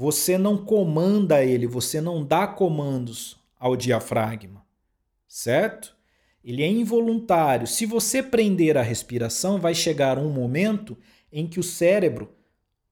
[0.00, 4.64] Você não comanda ele, você não dá comandos ao diafragma,
[5.26, 5.96] certo?
[6.44, 7.66] Ele é involuntário.
[7.66, 10.96] Se você prender a respiração, vai chegar um momento
[11.32, 12.32] em que o cérebro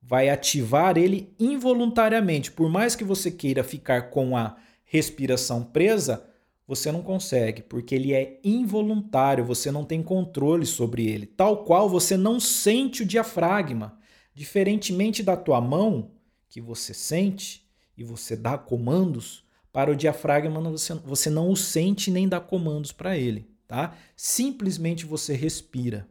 [0.02, 2.50] vai ativar ele involuntariamente.
[2.50, 6.26] Por mais que você queira ficar com a respiração presa,
[6.66, 11.24] você não consegue, porque ele é involuntário, você não tem controle sobre ele.
[11.24, 13.96] Tal qual você não sente o diafragma.
[14.34, 16.15] Diferentemente da tua mão,
[16.48, 22.10] que você sente e você dá comandos, para o diafragma você, você não o sente
[22.10, 23.94] nem dá comandos para ele, tá?
[24.16, 26.08] Simplesmente você respira.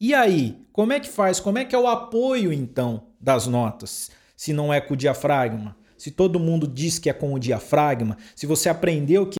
[0.00, 1.40] E aí, como é que faz?
[1.40, 4.10] Como é que é o apoio então das notas?
[4.34, 8.16] Se não é com o diafragma, se todo mundo diz que é com o diafragma,
[8.34, 9.36] se você aprendeu que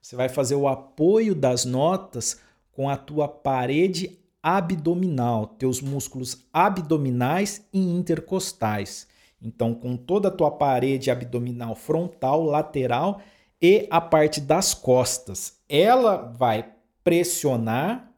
[0.00, 2.40] você vai fazer o apoio das notas
[2.72, 9.08] com a tua parede abdominal, teus músculos abdominais e intercostais.
[9.40, 13.22] Então, com toda a tua parede abdominal frontal, lateral
[13.60, 18.12] e a parte das costas, ela vai pressionar,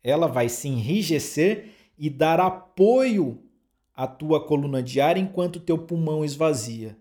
[0.00, 3.42] ela vai se enrijecer e dar apoio
[3.92, 6.96] à tua coluna de ar enquanto teu pulmão esvazia,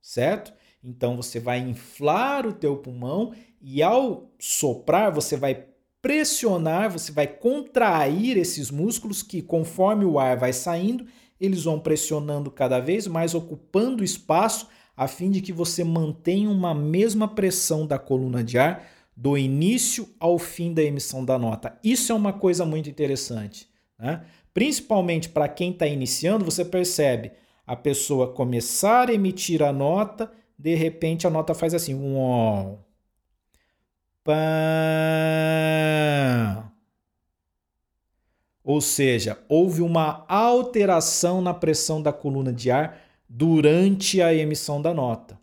[0.00, 0.54] certo?
[0.82, 5.66] Então você vai inflar o teu pulmão e ao soprar você vai
[6.00, 11.06] pressionar, você vai contrair esses músculos que, conforme o ar vai saindo,
[11.40, 16.74] eles vão pressionando cada vez mais, ocupando espaço, a fim de que você mantenha uma
[16.74, 18.84] mesma pressão da coluna de ar
[19.16, 21.78] do início ao fim da emissão da nota.
[21.82, 23.68] Isso é uma coisa muito interessante.
[23.98, 24.24] Né?
[24.54, 27.32] Principalmente para quem está iniciando, você percebe
[27.66, 32.78] a pessoa começar a emitir a nota, de repente a nota faz assim, um
[38.62, 44.92] Ou seja, houve uma alteração na pressão da coluna de ar durante a emissão da
[44.92, 45.38] nota.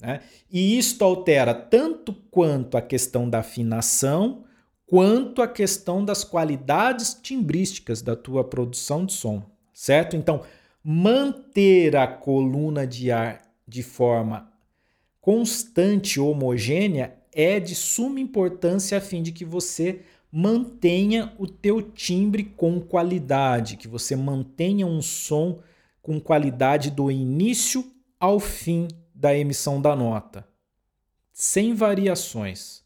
[0.00, 0.20] Né?
[0.50, 4.44] E isto altera tanto quanto a questão da afinação,
[4.86, 10.14] quanto a questão das qualidades timbrísticas da tua produção de som, certo?
[10.14, 10.42] Então,
[10.82, 14.52] manter a coluna de ar de forma
[15.20, 22.42] constante, homogênea, é de suma importância a fim de que você mantenha o teu timbre
[22.42, 25.60] com qualidade, que você mantenha um som
[26.02, 27.84] com qualidade do início
[28.18, 30.46] ao fim da emissão da nota,
[31.32, 32.82] sem variações,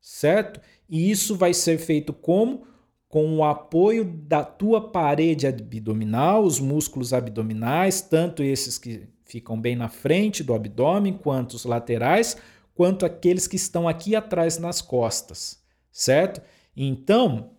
[0.00, 0.60] certo?
[0.88, 2.66] E isso vai ser feito como?
[3.08, 9.76] Com o apoio da tua parede abdominal, os músculos abdominais, tanto esses que ficam bem
[9.76, 12.36] na frente do abdômen, quanto os laterais,
[12.76, 15.58] quanto aqueles que estão aqui atrás nas costas,
[15.90, 16.42] certo?
[16.76, 17.50] Então,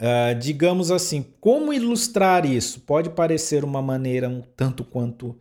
[0.00, 2.80] uh, digamos assim, como ilustrar isso?
[2.80, 5.38] Pode parecer uma maneira um tanto quanto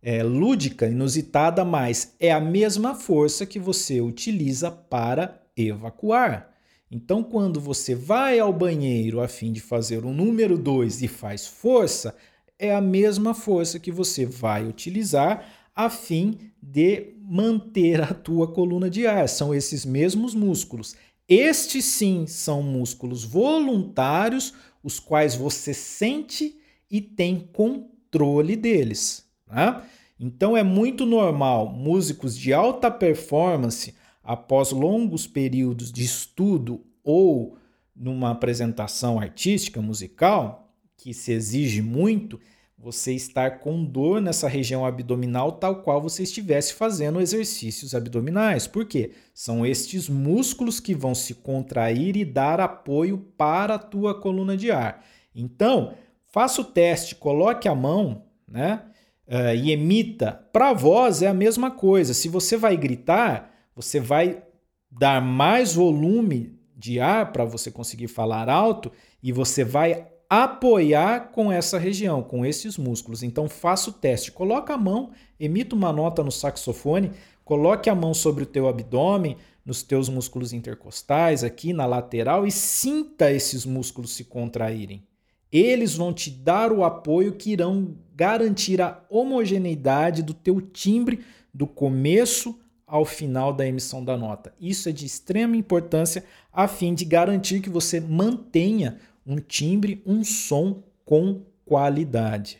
[0.00, 6.50] é, lúdica, inusitada, mas é a mesma força que você utiliza para evacuar.
[6.90, 11.46] Então, quando você vai ao banheiro a fim de fazer o número 2 e faz
[11.46, 12.14] força,
[12.58, 15.44] é a mesma força que você vai utilizar
[15.74, 19.28] a fim de manter a tua coluna de ar.
[19.28, 20.94] São esses mesmos músculos.
[21.28, 26.58] Estes sim são músculos voluntários, os quais você sente
[26.90, 29.24] e tem controle deles.
[29.46, 29.84] Tá?
[30.18, 37.56] Então é muito normal músicos de alta performance, após longos períodos de estudo ou
[37.94, 42.38] numa apresentação artística, musical, que se exige muito,
[42.82, 48.66] você estar com dor nessa região abdominal, tal qual você estivesse fazendo exercícios abdominais.
[48.66, 49.12] Por quê?
[49.32, 54.72] São estes músculos que vão se contrair e dar apoio para a tua coluna de
[54.72, 55.04] ar.
[55.32, 55.94] Então,
[56.26, 58.82] faça o teste, coloque a mão, né?
[59.28, 60.32] Uh, e emita.
[60.52, 62.12] Para a voz é a mesma coisa.
[62.12, 64.42] Se você vai gritar, você vai
[64.90, 68.90] dar mais volume de ar para você conseguir falar alto
[69.22, 73.22] e você vai apoiar com essa região, com esses músculos.
[73.22, 77.10] Então faça o teste, coloca a mão, emita uma nota no saxofone,
[77.44, 82.50] coloque a mão sobre o teu abdômen, nos teus músculos intercostais, aqui na lateral e
[82.50, 85.06] sinta esses músculos se contraírem.
[85.52, 91.20] Eles vão te dar o apoio que irão garantir a homogeneidade do teu timbre
[91.52, 94.54] do começo ao final da emissão da nota.
[94.58, 100.24] Isso é de extrema importância a fim de garantir que você mantenha um timbre, um
[100.24, 102.58] som com qualidade,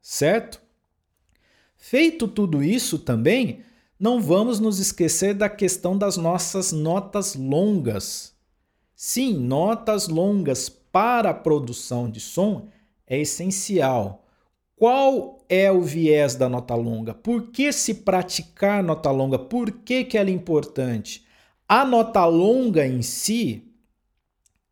[0.00, 0.60] certo?
[1.76, 3.60] Feito tudo isso também,
[3.98, 8.34] não vamos nos esquecer da questão das nossas notas longas.
[8.94, 12.68] Sim, notas longas para a produção de som
[13.06, 14.24] é essencial.
[14.76, 17.14] Qual é o viés da nota longa?
[17.14, 19.38] Por que se praticar nota longa?
[19.38, 21.24] Por que, que ela é importante?
[21.68, 23.71] A nota longa em si,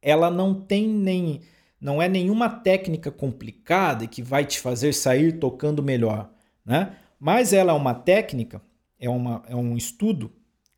[0.03, 1.41] ela não tem nem
[1.81, 6.31] não é nenhuma técnica complicada que vai te fazer sair tocando melhor,
[6.65, 6.97] né?
[7.19, 8.61] Mas ela é uma técnica,
[8.99, 10.31] é, uma, é um estudo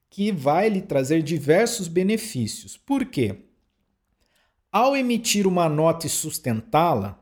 [0.09, 2.77] que vai lhe trazer diversos benefícios.
[2.77, 3.37] Por quê?
[4.71, 7.22] Ao emitir uma nota e sustentá-la,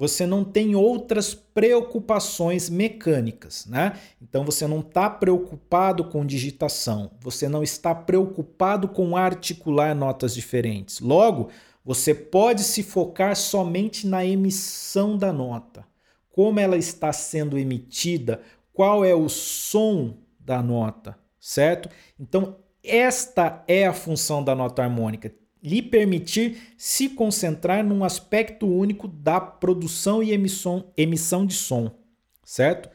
[0.00, 3.98] você não tem outras preocupações mecânicas, né?
[4.18, 11.00] Então você não está preocupado com digitação, você não está preocupado com articular notas diferentes.
[11.00, 11.50] Logo,
[11.84, 15.84] você pode se focar somente na emissão da nota,
[16.30, 18.40] como ela está sendo emitida,
[18.72, 21.90] qual é o som da nota, certo?
[22.18, 25.30] Então, esta é a função da nota harmônica
[25.62, 31.90] lhe permitir se concentrar num aspecto único da produção e emissão, emissão de som,
[32.44, 32.88] certo?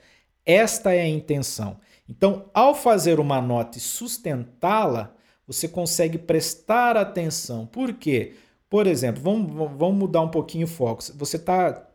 [0.45, 1.79] Esta é a intenção.
[2.07, 5.15] Então, ao fazer uma nota e sustentá-la,
[5.47, 7.65] você consegue prestar atenção.
[7.65, 8.33] Por quê?
[8.69, 11.03] Por exemplo, vamos, vamos mudar um pouquinho o foco.
[11.15, 11.87] Você está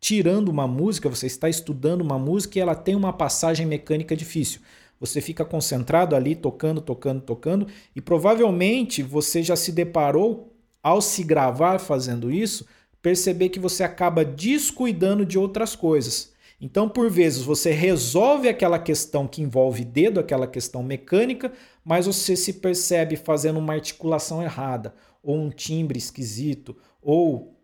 [0.00, 4.60] tirando uma música, você está estudando uma música e ela tem uma passagem mecânica difícil.
[5.00, 10.52] Você fica concentrado ali, tocando, tocando, tocando, e provavelmente você já se deparou,
[10.82, 12.66] ao se gravar fazendo isso,
[13.02, 16.32] perceber que você acaba descuidando de outras coisas.
[16.60, 21.52] Então, por vezes, você resolve aquela questão que envolve dedo, aquela questão mecânica,
[21.84, 27.56] mas você se percebe fazendo uma articulação errada, ou um timbre esquisito, ou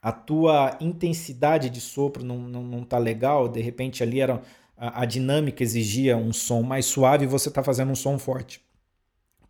[0.00, 4.40] a tua intensidade de sopro não, não, não tá legal, de repente ali era
[4.80, 8.62] a, a dinâmica exigia um som mais suave e você está fazendo um som forte.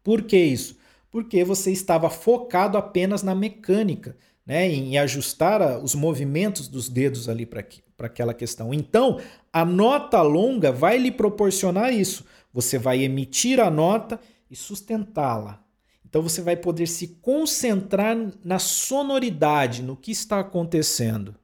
[0.02, 0.76] Por que isso?
[1.08, 7.28] Porque você estava focado apenas na mecânica, né, em ajustar a, os movimentos dos dedos
[7.28, 7.64] ali para
[8.00, 8.74] aquela questão.
[8.74, 9.20] Então,
[9.52, 12.24] a nota longa vai lhe proporcionar isso.
[12.52, 14.18] Você vai emitir a nota
[14.50, 15.62] e sustentá-la.
[16.04, 21.36] Então você vai poder se concentrar na sonoridade, no que está acontecendo,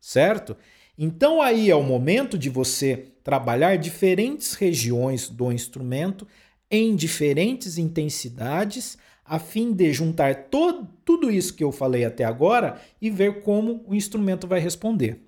[0.00, 0.56] certo?
[0.96, 6.28] Então aí é o momento de você trabalhar diferentes regiões do instrumento
[6.70, 13.08] em diferentes intensidades, a fim de juntar tudo isso que eu falei até agora e
[13.08, 15.26] ver como o instrumento vai responder,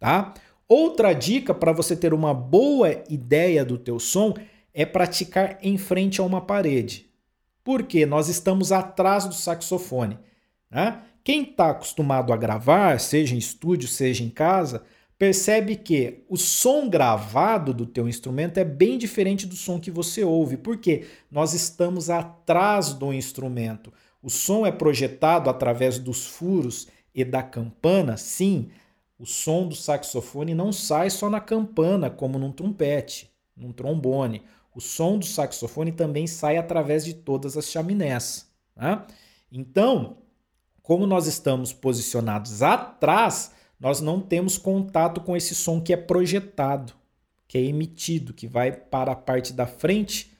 [0.00, 0.34] tá?
[0.68, 4.34] Outra dica para você ter uma boa ideia do teu som
[4.74, 7.08] é praticar em frente a uma parede.
[7.64, 10.18] Porque nós estamos atrás do saxofone.
[10.70, 11.00] Né?
[11.24, 14.82] Quem está acostumado a gravar, seja em estúdio, seja em casa,
[15.18, 20.22] percebe que o som gravado do teu instrumento é bem diferente do som que você
[20.22, 23.92] ouve, porque nós estamos atrás do instrumento.
[24.22, 28.70] O som é projetado através dos furos e da campana, sim.
[29.18, 34.42] O som do saxofone não sai só na campana, como num trompete, num trombone.
[34.72, 38.48] O som do saxofone também sai através de todas as chaminés.
[38.76, 39.02] Né?
[39.50, 40.18] Então,
[40.80, 46.92] como nós estamos posicionados atrás, nós não temos contato com esse som que é projetado,
[47.46, 50.32] que é emitido, que vai para a parte da frente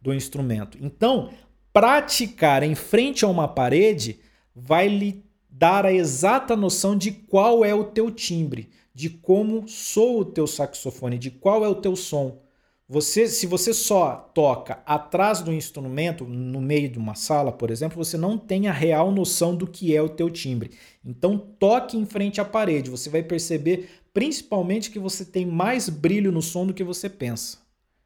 [0.00, 0.78] do instrumento.
[0.80, 1.30] Então,
[1.72, 4.20] praticar em frente a uma parede
[4.54, 10.20] vai lhe dar a exata noção de qual é o teu timbre, de como soa
[10.20, 12.43] o teu saxofone, de qual é o teu som.
[12.86, 17.96] Você, se você só toca atrás do instrumento, no meio de uma sala, por exemplo,
[17.96, 20.72] você não tem a real noção do que é o teu timbre.
[21.02, 26.30] Então toque em frente à parede, você vai perceber principalmente que você tem mais brilho
[26.30, 27.58] no som do que você pensa.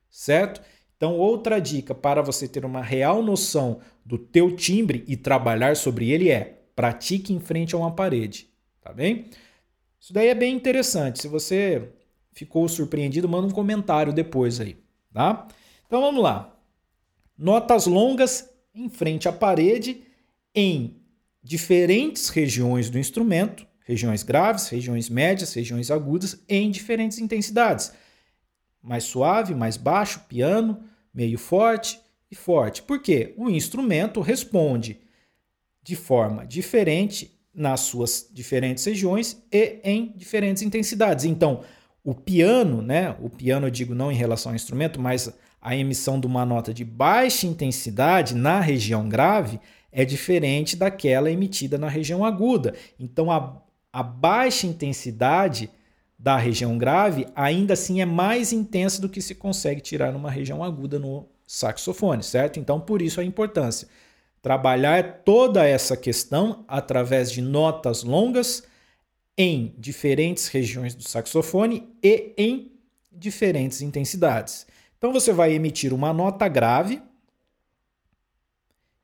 [0.09, 0.63] Certo?
[0.97, 6.11] Então outra dica para você ter uma real noção do teu timbre e trabalhar sobre
[6.11, 8.49] ele é: pratique em frente a uma parede,
[8.81, 9.27] tá bem?
[10.01, 11.21] Isso daí é bem interessante.
[11.21, 11.91] Se você
[12.39, 14.77] ficou surpreendido, manda um comentário depois aí,
[15.13, 15.49] tá?
[15.87, 16.57] Então vamos lá.
[17.37, 20.03] Notas longas em frente à parede
[20.55, 21.03] em
[21.43, 27.93] diferentes regiões do instrumento, regiões graves, regiões médias, regiões agudas, em diferentes intensidades.
[28.81, 30.81] Mais suave, mais baixo, piano,
[31.13, 31.99] meio forte
[32.31, 32.83] e forte.
[32.83, 33.35] Por quê?
[33.37, 35.01] O instrumento responde
[35.83, 41.25] de forma diferente nas suas diferentes regiões e em diferentes intensidades.
[41.25, 41.65] Então,
[42.05, 43.15] o piano, né?
[43.21, 46.73] O piano eu digo não em relação ao instrumento, mas a emissão de uma nota
[46.73, 52.75] de baixa intensidade na região grave é diferente daquela emitida na região aguda.
[52.99, 53.61] Então a,
[53.93, 55.71] a baixa intensidade
[56.19, 60.65] da região grave ainda assim é mais intensa do que se consegue tirar numa região
[60.65, 62.59] aguda no saxofone, certo?
[62.59, 63.89] Então por isso a importância
[64.43, 68.63] trabalhar toda essa questão através de notas longas
[69.39, 72.73] em diferentes regiões do saxofone e em
[73.13, 74.67] diferentes intensidades.
[74.99, 77.01] Então você vai emitir uma nota grave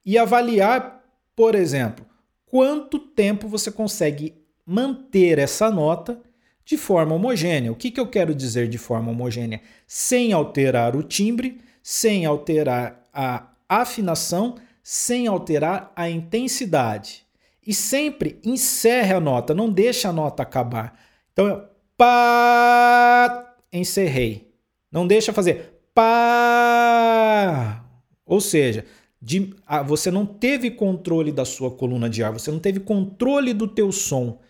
[0.05, 1.05] e avaliar,
[1.37, 2.05] por exemplo,
[2.47, 4.35] quanto tempo você consegue
[4.67, 6.21] manter essa nota
[6.65, 7.71] de forma homogênea.
[7.71, 9.61] O que, que eu quero dizer de forma homogênea?
[9.87, 17.24] Sem alterar o timbre, sem alterar a afinação, sem alterar a intensidade.
[17.67, 20.99] E sempre encerre a nota, não deixe a nota acabar.
[21.33, 21.65] Então, eu,
[21.97, 24.53] pá, encerrei.
[24.91, 27.85] Não deixa fazer pá.
[28.27, 28.85] Ou seja,
[29.21, 33.55] de, ah, você não teve controle da sua coluna de ar, você não teve controle
[33.55, 34.41] do teu som.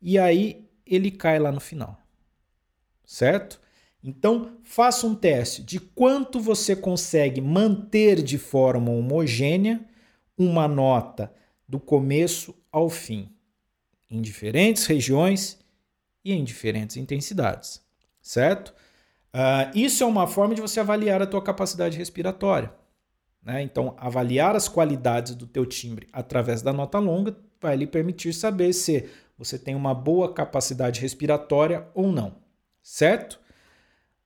[0.00, 1.98] E aí ele cai lá no final.
[3.04, 3.60] Certo?
[4.02, 9.84] Então, faça um teste de quanto você consegue manter de forma homogênea
[10.38, 11.32] uma nota
[11.68, 13.32] do começo ao fim,
[14.10, 15.58] em diferentes regiões
[16.24, 17.82] e em diferentes intensidades,
[18.20, 18.74] certo?
[19.34, 22.72] Uh, isso é uma forma de você avaliar a tua capacidade respiratória.
[23.42, 23.62] Né?
[23.62, 28.72] Então, avaliar as qualidades do teu timbre através da nota longa vai lhe permitir saber
[28.72, 29.08] se
[29.38, 32.36] você tem uma boa capacidade respiratória ou não,
[32.82, 33.38] certo?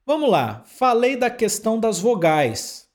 [0.07, 2.89] Vamos lá, falei da questão das vogais.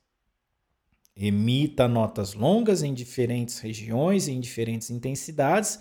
[1.16, 5.80] Emita notas longas em diferentes regiões e em diferentes intensidades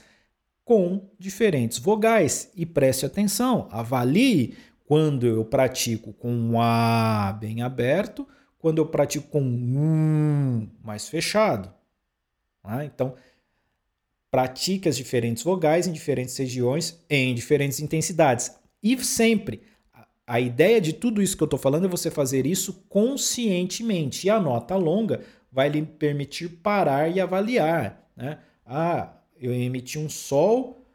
[0.65, 8.27] com diferentes vogais e preste atenção, avalie quando eu pratico com um A bem aberto,
[8.57, 11.71] quando eu pratico com um mais fechado.
[12.63, 12.83] Tá?
[12.83, 13.15] Então,
[14.31, 18.55] pratique as diferentes vogais em diferentes regiões, em diferentes intensidades.
[18.81, 19.61] E sempre
[20.27, 24.25] a ideia de tudo isso que eu estou falando é você fazer isso conscientemente.
[24.25, 25.21] E a nota longa
[25.51, 28.09] vai lhe permitir parar e avaliar.
[28.15, 28.39] Né?
[28.65, 30.85] Ah, eu emiti um sol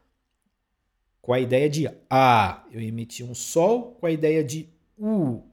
[1.21, 2.65] com a ideia de A.
[2.71, 4.67] Eu emiti um sol com a ideia de
[4.97, 5.43] U.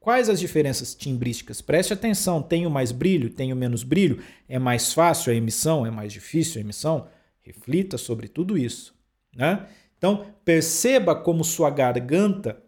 [0.00, 1.60] Quais as diferenças timbrísticas?
[1.60, 4.22] Preste atenção: tenho mais brilho, tenho menos brilho?
[4.48, 5.86] É mais fácil a emissão?
[5.86, 7.06] É mais difícil a emissão?
[7.42, 8.94] Reflita sobre tudo isso.
[9.34, 9.66] Né?
[9.98, 12.63] Então, perceba como sua garganta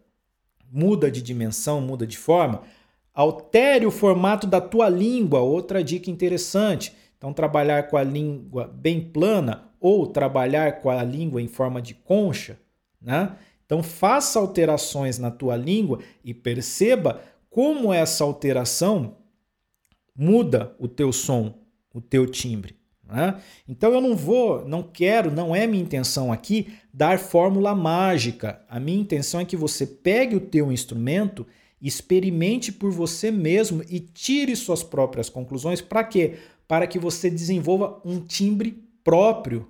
[0.71, 2.63] muda de dimensão, muda de forma.
[3.15, 6.95] Altere o formato da tua língua, outra dica interessante.
[7.17, 11.95] Então, trabalhar com a língua bem plana ou trabalhar com a língua em forma de
[11.95, 12.59] concha,
[13.01, 13.37] né?
[13.65, 19.17] Então, faça alterações na tua língua e perceba como essa alteração
[20.15, 21.55] muda o teu som,
[21.93, 22.76] o teu timbre.
[23.09, 23.41] Né?
[23.69, 28.61] Então, eu não vou, não quero, não é minha intenção aqui dar fórmula mágica.
[28.69, 31.47] A minha intenção é que você pegue o teu instrumento
[31.81, 35.81] Experimente por você mesmo e tire suas próprias conclusões.
[35.81, 36.39] Para quê?
[36.67, 39.69] Para que você desenvolva um timbre próprio,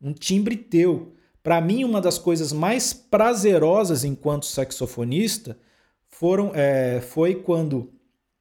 [0.00, 1.12] um timbre teu.
[1.42, 5.58] Para mim, uma das coisas mais prazerosas enquanto saxofonista
[6.08, 7.92] foram, é, foi quando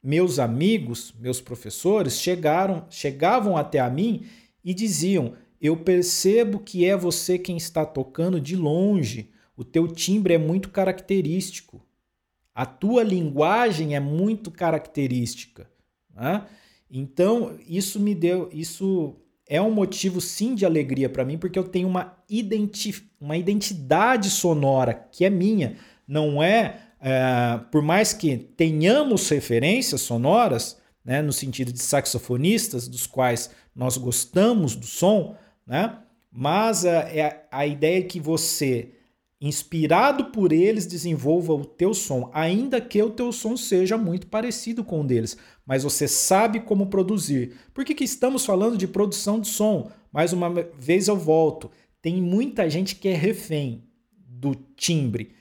[0.01, 4.25] meus amigos, meus professores chegaram, chegavam até a mim
[4.63, 9.29] e diziam: "Eu percebo que é você quem está tocando de longe.
[9.55, 11.81] O teu timbre é muito característico.
[12.55, 15.69] A tua linguagem é muito característica.
[16.13, 16.45] Né?
[16.91, 18.49] Então, isso me deu.
[18.51, 19.15] Isso
[19.47, 24.29] é um motivo sim de alegria para mim, porque eu tenho uma, identi uma identidade
[24.29, 25.77] sonora que é minha.
[26.07, 33.07] Não é, é, por mais que tenhamos referências sonoras, né, no sentido de saxofonistas, dos
[33.07, 35.35] quais nós gostamos do som,
[35.65, 35.97] né,
[36.31, 38.91] mas a, é, a ideia é que você
[39.41, 44.83] inspirado por eles, desenvolva o teu som, ainda que o teu som seja muito parecido
[44.83, 47.53] com o deles, mas você sabe como produzir.
[47.73, 49.89] Por que, que estamos falando de produção de som?
[50.11, 51.71] Mais uma vez eu volto.
[52.01, 55.38] Tem muita gente que é refém do timbre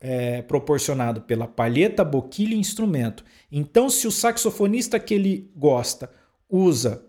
[0.00, 3.24] é, proporcionado pela palheta, boquilha e instrumento.
[3.52, 6.10] Então, se o saxofonista que ele gosta
[6.48, 7.04] usa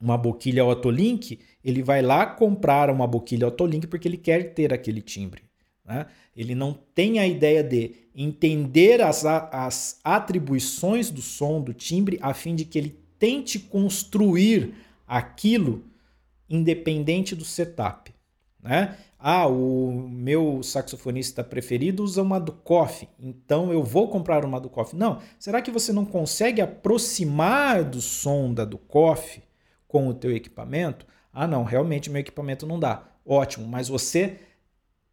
[0.00, 5.00] uma boquilha Otolink, ele vai lá comprar uma boquilha Otolink porque ele quer ter aquele
[5.00, 5.42] timbre.
[5.84, 6.06] Né?
[6.36, 12.34] Ele não tem a ideia de entender as, as atribuições do som, do timbre, a
[12.34, 14.74] fim de que ele tente construir
[15.06, 15.84] aquilo
[16.48, 18.12] independente do setup.
[18.62, 18.96] Né?
[19.18, 24.94] Ah, o meu saxofonista preferido usa uma Dukoff, então eu vou comprar uma Dukoff.
[24.94, 29.42] Não, será que você não consegue aproximar do som da Dukoff
[29.88, 31.06] com o teu equipamento?
[31.32, 33.04] Ah, não, realmente meu equipamento não dá.
[33.24, 34.38] Ótimo, mas você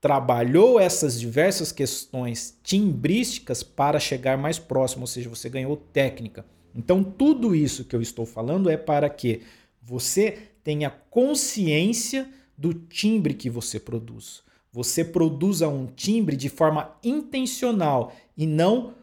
[0.02, 6.46] trabalhou essas diversas questões timbrísticas para chegar mais próximo, ou seja, você ganhou técnica.
[6.76, 9.44] Então, tudo isso que eu estou falando é para que
[9.82, 12.28] você tenha consciência
[12.64, 14.42] do timbre que você produz.
[14.72, 18.94] Você produza um timbre de forma intencional e não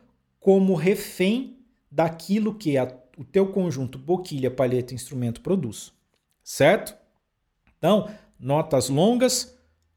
[0.40, 1.58] como refém
[1.90, 5.92] daquilo que a, o teu conjunto boquilha, palheta, instrumento produz.
[6.42, 6.96] Certo?
[7.76, 8.08] Então,
[8.38, 9.54] notas longas,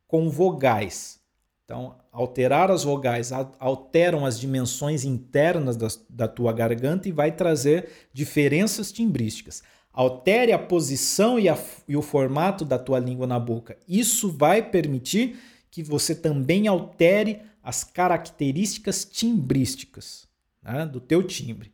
[0.09, 1.21] com vogais.
[1.63, 8.09] Então, alterar as vogais alteram as dimensões internas da, da tua garganta e vai trazer
[8.11, 9.63] diferenças timbrísticas.
[9.93, 13.77] Altere a posição e, a, e, o formato da tua língua na boca.
[13.87, 15.37] Isso vai permitir
[15.69, 20.27] que você também altere as características timbrísticas
[20.63, 21.71] né, do teu timbre.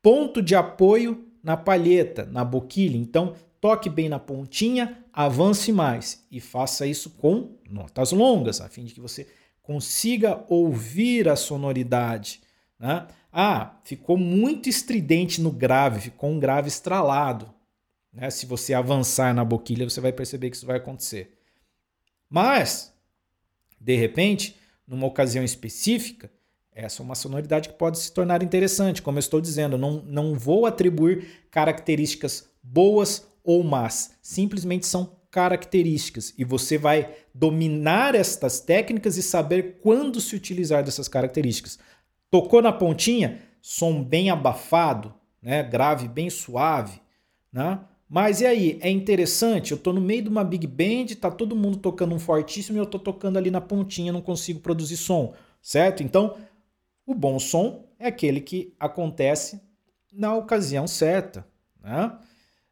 [0.00, 2.96] Ponto de apoio na palheta, na boquilha.
[2.96, 8.84] Então, toque bem na pontinha, avance mais e faça isso com notas longas, a fim
[8.84, 9.26] de que você
[9.60, 12.40] consiga ouvir a sonoridade.
[12.78, 13.06] Né?
[13.32, 17.52] Ah, ficou muito estridente no grave, ficou um grave estralado.
[18.16, 18.30] Né?
[18.30, 21.38] Se você avançar na boquilha, você vai perceber que isso vai acontecer.
[22.30, 22.92] Mas,
[23.78, 24.56] de repente,
[24.86, 26.30] numa ocasião específica,
[26.72, 29.02] essa é uma sonoridade que pode se tornar interessante.
[29.02, 36.34] Como eu estou dizendo, não, não vou atribuir características boas ou más, simplesmente são características
[36.36, 41.78] e você vai dominar estas técnicas e saber quando se utilizar dessas características.
[42.30, 45.62] Tocou na pontinha, som bem abafado, né?
[45.62, 47.00] grave bem suave,
[47.52, 47.78] né?
[48.08, 51.56] Mas e aí, é interessante, eu estou no meio de uma big band, tá todo
[51.56, 55.34] mundo tocando um fortíssimo e eu estou tocando ali na pontinha, não consigo produzir som,
[55.60, 56.02] certo?
[56.02, 56.36] Então,
[57.04, 59.60] o bom som é aquele que acontece
[60.12, 61.46] na ocasião certa,
[61.82, 62.16] né?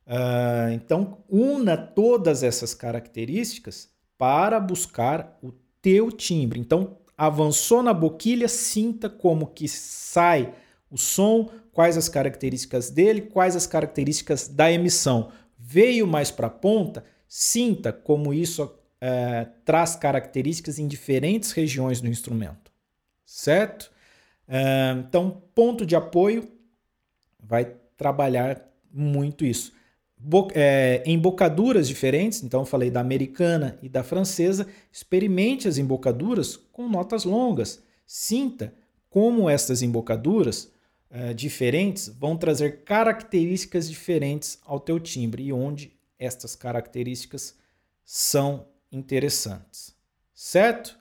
[0.07, 6.61] Uh, então, una todas essas características para buscar o teu timbre.
[6.61, 10.53] Então, avançou na boquilha, sinta como que sai
[10.91, 15.31] o som, quais as características dele, quais as características da emissão.
[15.59, 22.09] Veio mais para a ponta, sinta como isso uh, traz características em diferentes regiões do
[22.09, 22.71] instrumento,
[23.27, 23.91] certo?
[24.49, 26.49] Uh, então, ponto de apoio
[27.43, 29.73] vai trabalhar muito isso.
[30.17, 36.89] Bo é, embocaduras diferentes, então falei da americana e da francesa, experimente as embocaduras com
[36.89, 37.83] notas longas.
[38.07, 38.73] Sinta
[39.11, 40.73] como estas embocaduras
[41.17, 47.57] é, diferentes vão trazer características diferentes ao teu timbre e onde estas características
[48.05, 49.95] são interessantes.
[50.35, 50.99] Certo?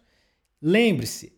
[0.61, 1.33] Lembre-se,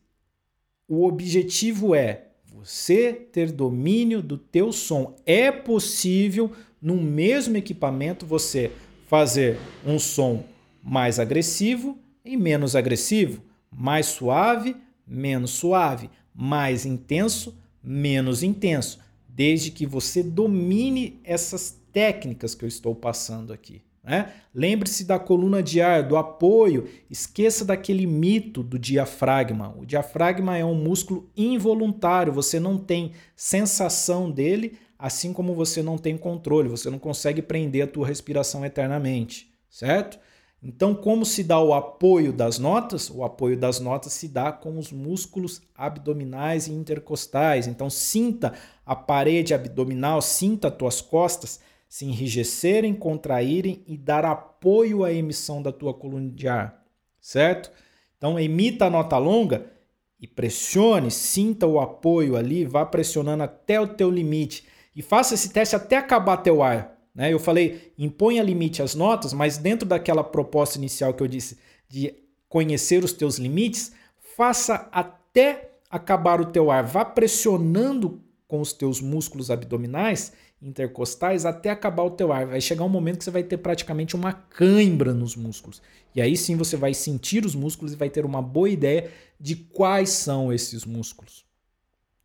[0.90, 5.16] o objetivo é você ter domínio do teu som.
[5.26, 6.52] É possível
[6.82, 8.74] no mesmo equipamento você
[9.08, 10.44] fazer um som
[10.84, 14.76] mais agressivo e menos agressivo, mais suave,
[15.08, 22.96] menos suave, mais intenso, menos intenso, desde que você domine essas técnicas que eu estou
[22.96, 23.82] passando aqui.
[24.04, 24.32] Né?
[24.54, 29.76] Lembre-se da coluna de ar, do apoio, esqueça daquele mito do diafragma.
[29.78, 35.98] O diafragma é um músculo involuntário, você não tem sensação dele, assim como você não
[35.98, 40.20] tem controle, você não consegue prender a tua respiração eternamente, certo?
[40.68, 43.12] Então, como se dá o apoio das notas?
[43.12, 47.68] O apoio das notas se dá com os músculos abdominais e intercostais.
[47.68, 48.52] Então, sinta
[48.84, 55.62] a parede abdominal, sinta as tuas costas se enrijecerem, contraírem e dar apoio à emissão
[55.62, 56.84] da tua coluna de ar,
[57.22, 57.72] certo?
[58.18, 59.72] Então emita a nota longa
[60.20, 65.54] e pressione, sinta o apoio ali, vá pressionando até o teu limite e faça esse
[65.54, 66.95] teste até acabar teu ar.
[67.16, 67.32] Né?
[67.32, 71.58] Eu falei, imponha limite às notas, mas dentro daquela proposta inicial que eu disse
[71.88, 72.14] de
[72.50, 73.94] conhecer os teus limites,
[74.36, 81.70] faça até acabar o teu ar, vá pressionando com os teus músculos abdominais intercostais até
[81.70, 82.48] acabar o teu ar.
[82.48, 85.82] Vai chegar um momento que você vai ter praticamente uma cãibra nos músculos.
[86.14, 89.56] E aí sim você vai sentir os músculos e vai ter uma boa ideia de
[89.56, 91.46] quais são esses músculos.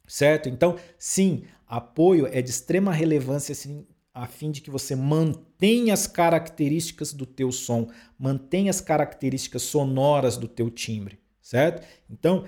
[0.06, 0.48] Certo?
[0.48, 6.06] Então, sim, apoio é de extrema relevância assim, a fim de que você mantenha as
[6.06, 7.88] características do teu som,
[8.18, 11.86] mantenha as características sonoras do teu timbre, certo?
[12.08, 12.44] Então,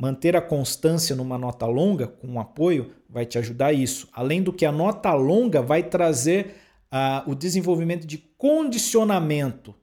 [0.00, 4.08] Manter a constância numa nota longa com um apoio vai te ajudar isso.
[4.12, 9.74] Além do que a nota longa vai trazer uh, o desenvolvimento de condicionamento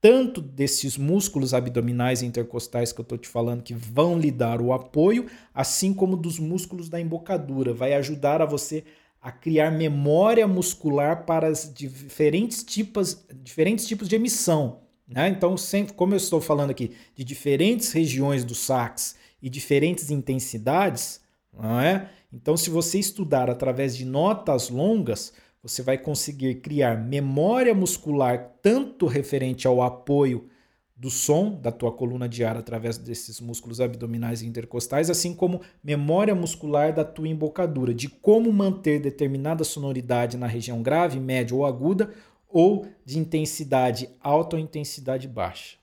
[0.00, 4.60] tanto desses músculos abdominais e intercostais que eu estou te falando que vão lhe dar
[4.60, 7.74] o apoio, assim como dos músculos da embocadura.
[7.74, 8.84] Vai ajudar a você
[9.20, 14.80] a criar memória muscular para diferentes tipos, diferentes tipos de emissão.
[15.08, 15.28] Né?
[15.28, 21.20] Então, sempre, como eu estou falando aqui de diferentes regiões do sax e diferentes intensidades,
[21.52, 22.10] não é?
[22.32, 29.06] Então, se você estudar através de notas longas, você vai conseguir criar memória muscular tanto
[29.06, 30.48] referente ao apoio
[30.96, 35.60] do som da tua coluna de ar através desses músculos abdominais e intercostais, assim como
[35.84, 41.66] memória muscular da tua embocadura, de como manter determinada sonoridade na região grave, média ou
[41.66, 42.14] aguda,
[42.48, 45.76] ou de intensidade alta ou intensidade baixa.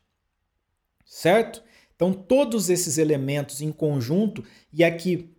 [1.06, 1.62] Certo?
[1.96, 4.44] Então, todos esses elementos em conjunto,
[4.74, 5.30] e aqui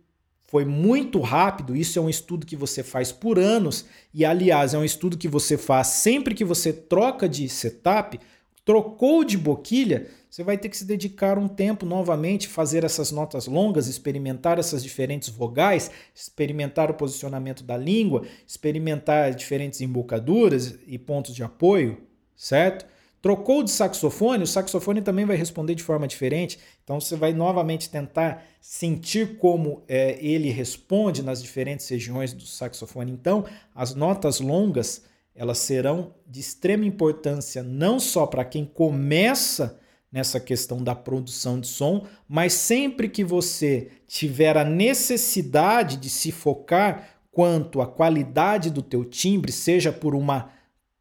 [0.47, 4.77] foi muito rápido, isso é um estudo que você faz por anos, e aliás, é
[4.77, 8.17] um estudo que você faz sempre que você troca de setup,
[8.65, 13.45] trocou de boquilha, você vai ter que se dedicar um tempo novamente, fazer essas notas
[13.45, 21.33] longas, experimentar essas diferentes vogais, experimentar o posicionamento da língua, experimentar diferentes embocaduras e pontos
[21.35, 22.01] de apoio,
[22.35, 22.85] certo?
[23.21, 26.59] Trocou de saxofone, o saxofone também vai responder de forma diferente.
[26.83, 33.11] Então você vai novamente tentar sentir como é, ele responde nas diferentes regiões do saxofone.
[33.11, 35.03] Então, as notas longas
[35.35, 39.79] elas serão de extrema importância não só para quem começa
[40.11, 46.31] nessa questão da produção de som, mas sempre que você tiver a necessidade de se
[46.31, 50.49] focar quanto à qualidade do teu timbre, seja por uma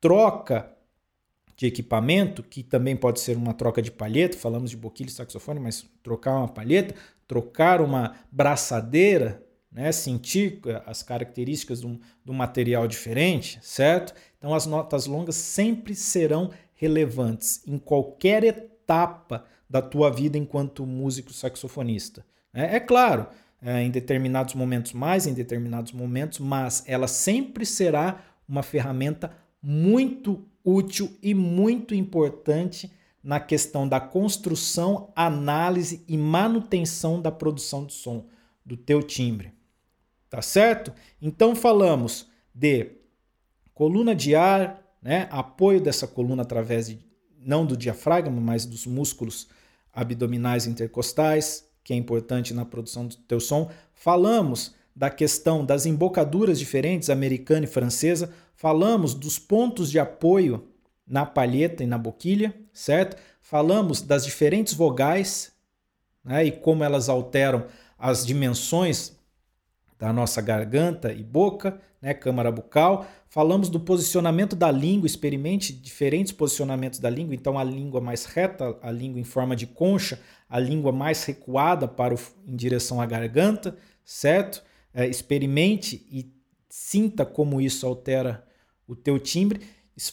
[0.00, 0.74] troca
[1.56, 5.60] de equipamento, que também pode ser uma troca de palheta, falamos de boquilha e saxofone,
[5.60, 6.96] mas trocar uma palheta,
[7.28, 9.43] trocar uma braçadeira,
[9.74, 11.98] né, sentir as características de um
[12.32, 14.14] material diferente, certo?
[14.38, 21.32] Então as notas longas sempre serão relevantes em qualquer etapa da tua vida enquanto músico
[21.32, 22.24] saxofonista.
[22.52, 23.26] É, é claro,
[23.60, 30.46] é, em determinados momentos mais, em determinados momentos, mas ela sempre será uma ferramenta muito
[30.62, 38.26] útil e muito importante na questão da construção, análise e manutenção da produção de som
[38.64, 39.52] do teu timbre.
[40.34, 40.92] Tá certo?
[41.22, 42.90] Então falamos de
[43.72, 45.28] coluna de ar, né?
[45.30, 46.98] apoio dessa coluna através de
[47.38, 49.46] não do diafragma, mas dos músculos
[49.92, 53.70] abdominais intercostais, que é importante na produção do teu som.
[53.92, 58.34] Falamos da questão das embocaduras diferentes, americana e francesa.
[58.56, 60.66] Falamos dos pontos de apoio
[61.06, 63.16] na palheta e na boquilha, certo?
[63.40, 65.52] Falamos das diferentes vogais
[66.24, 67.66] né, e como elas alteram
[67.96, 69.13] as dimensões
[70.04, 73.06] da nossa garganta e boca, né, câmara bucal.
[73.26, 78.76] Falamos do posicionamento da língua, experimente diferentes posicionamentos da língua, então a língua mais reta,
[78.82, 83.06] a língua em forma de concha, a língua mais recuada para o, em direção à
[83.06, 84.62] garganta, certo?
[84.92, 86.30] É, experimente e
[86.68, 88.46] sinta como isso altera
[88.86, 89.62] o teu timbre.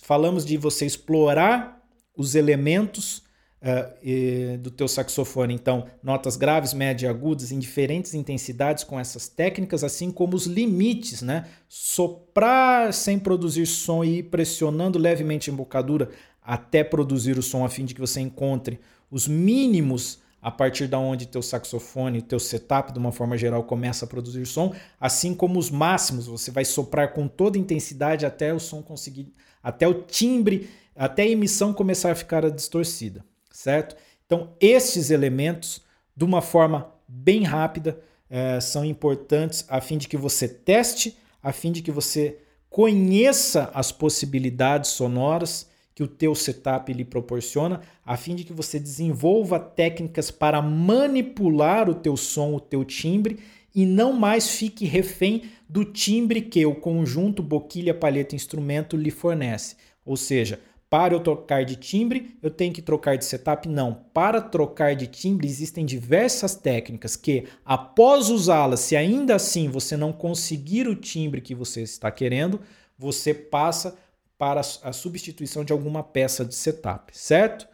[0.01, 1.85] Falamos de você explorar
[2.15, 3.23] os elementos
[3.61, 5.53] uh, do teu saxofone.
[5.53, 10.45] Então, notas graves, médias e agudas em diferentes intensidades com essas técnicas, assim como os
[10.45, 11.45] limites, né?
[11.69, 16.09] Soprar sem produzir som e ir pressionando levemente a embocadura
[16.41, 20.97] até produzir o som, a fim de que você encontre os mínimos a partir da
[20.97, 25.59] onde teu saxofone, teu setup, de uma forma geral, começa a produzir som, assim como
[25.59, 29.31] os máximos, você vai soprar com toda intensidade até o som conseguir,
[29.61, 33.95] até o timbre, até a emissão começar a ficar distorcida certo?
[34.25, 35.81] Então, estes elementos,
[36.15, 37.99] de uma forma bem rápida,
[38.29, 42.37] é, são importantes a fim de que você teste, a fim de que você
[42.69, 48.79] conheça as possibilidades sonoras que o teu setup lhe proporciona, a fim de que você
[48.79, 53.39] desenvolva técnicas para manipular o teu som, o teu timbre
[53.75, 59.75] e não mais fique refém do timbre que o conjunto boquilha, palheta, instrumento lhe fornece.
[60.05, 60.59] Ou seja,
[60.91, 63.69] para eu trocar de timbre, eu tenho que trocar de setup?
[63.69, 63.93] Não.
[64.13, 70.11] Para trocar de timbre, existem diversas técnicas que, após usá-las, se ainda assim você não
[70.11, 72.59] conseguir o timbre que você está querendo,
[72.97, 73.97] você passa
[74.37, 77.65] para a substituição de alguma peça de setup, certo?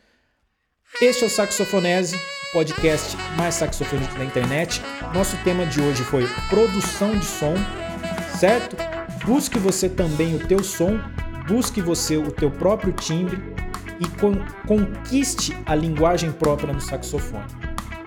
[1.01, 2.19] Este é o Saxofonese,
[2.53, 4.79] podcast mais saxofonista da internet.
[5.11, 7.55] Nosso tema de hoje foi produção de som,
[8.39, 8.77] certo?
[9.25, 10.99] Busque você também o teu som
[11.47, 13.41] busque você o teu próprio timbre
[13.99, 14.05] e
[14.67, 17.45] conquiste a linguagem própria no saxofone.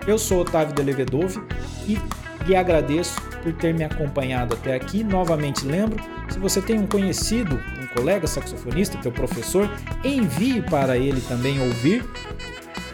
[0.06, 1.42] Eu sou Otávio Delevedove
[1.86, 1.98] e
[2.46, 5.02] lhe agradeço por ter me acompanhado até aqui.
[5.02, 9.68] Novamente lembro, se você tem um conhecido, um colega saxofonista, teu professor,
[10.04, 12.04] envie para ele também ouvir,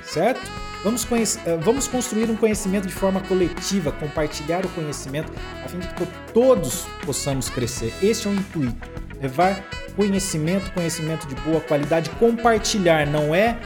[0.03, 0.41] certo?
[0.83, 5.33] Vamos, eh, vamos construir um conhecimento de forma coletiva, compartilhar o conhecimento,
[5.65, 7.93] a fim de que todos possamos crescer.
[8.01, 8.89] Este é o intuito,
[9.21, 9.65] levar
[9.97, 13.59] conhecimento, conhecimento de boa qualidade, compartilhar não é,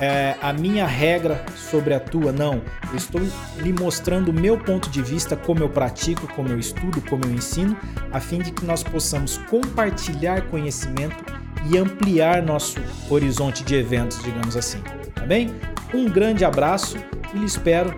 [0.00, 2.62] é, a minha regra sobre a tua, não.
[2.90, 3.20] Eu estou
[3.58, 7.32] lhe mostrando o meu ponto de vista, como eu pratico, como eu estudo, como eu
[7.32, 7.76] ensino,
[8.12, 11.24] a fim de que nós possamos compartilhar conhecimento
[11.70, 12.78] e ampliar nosso
[13.08, 14.80] horizonte de eventos, digamos assim.
[15.14, 15.54] Tá bem?
[15.94, 16.98] Um grande abraço
[17.34, 17.94] e lhe espero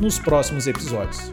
[0.00, 1.32] nos próximos episódios.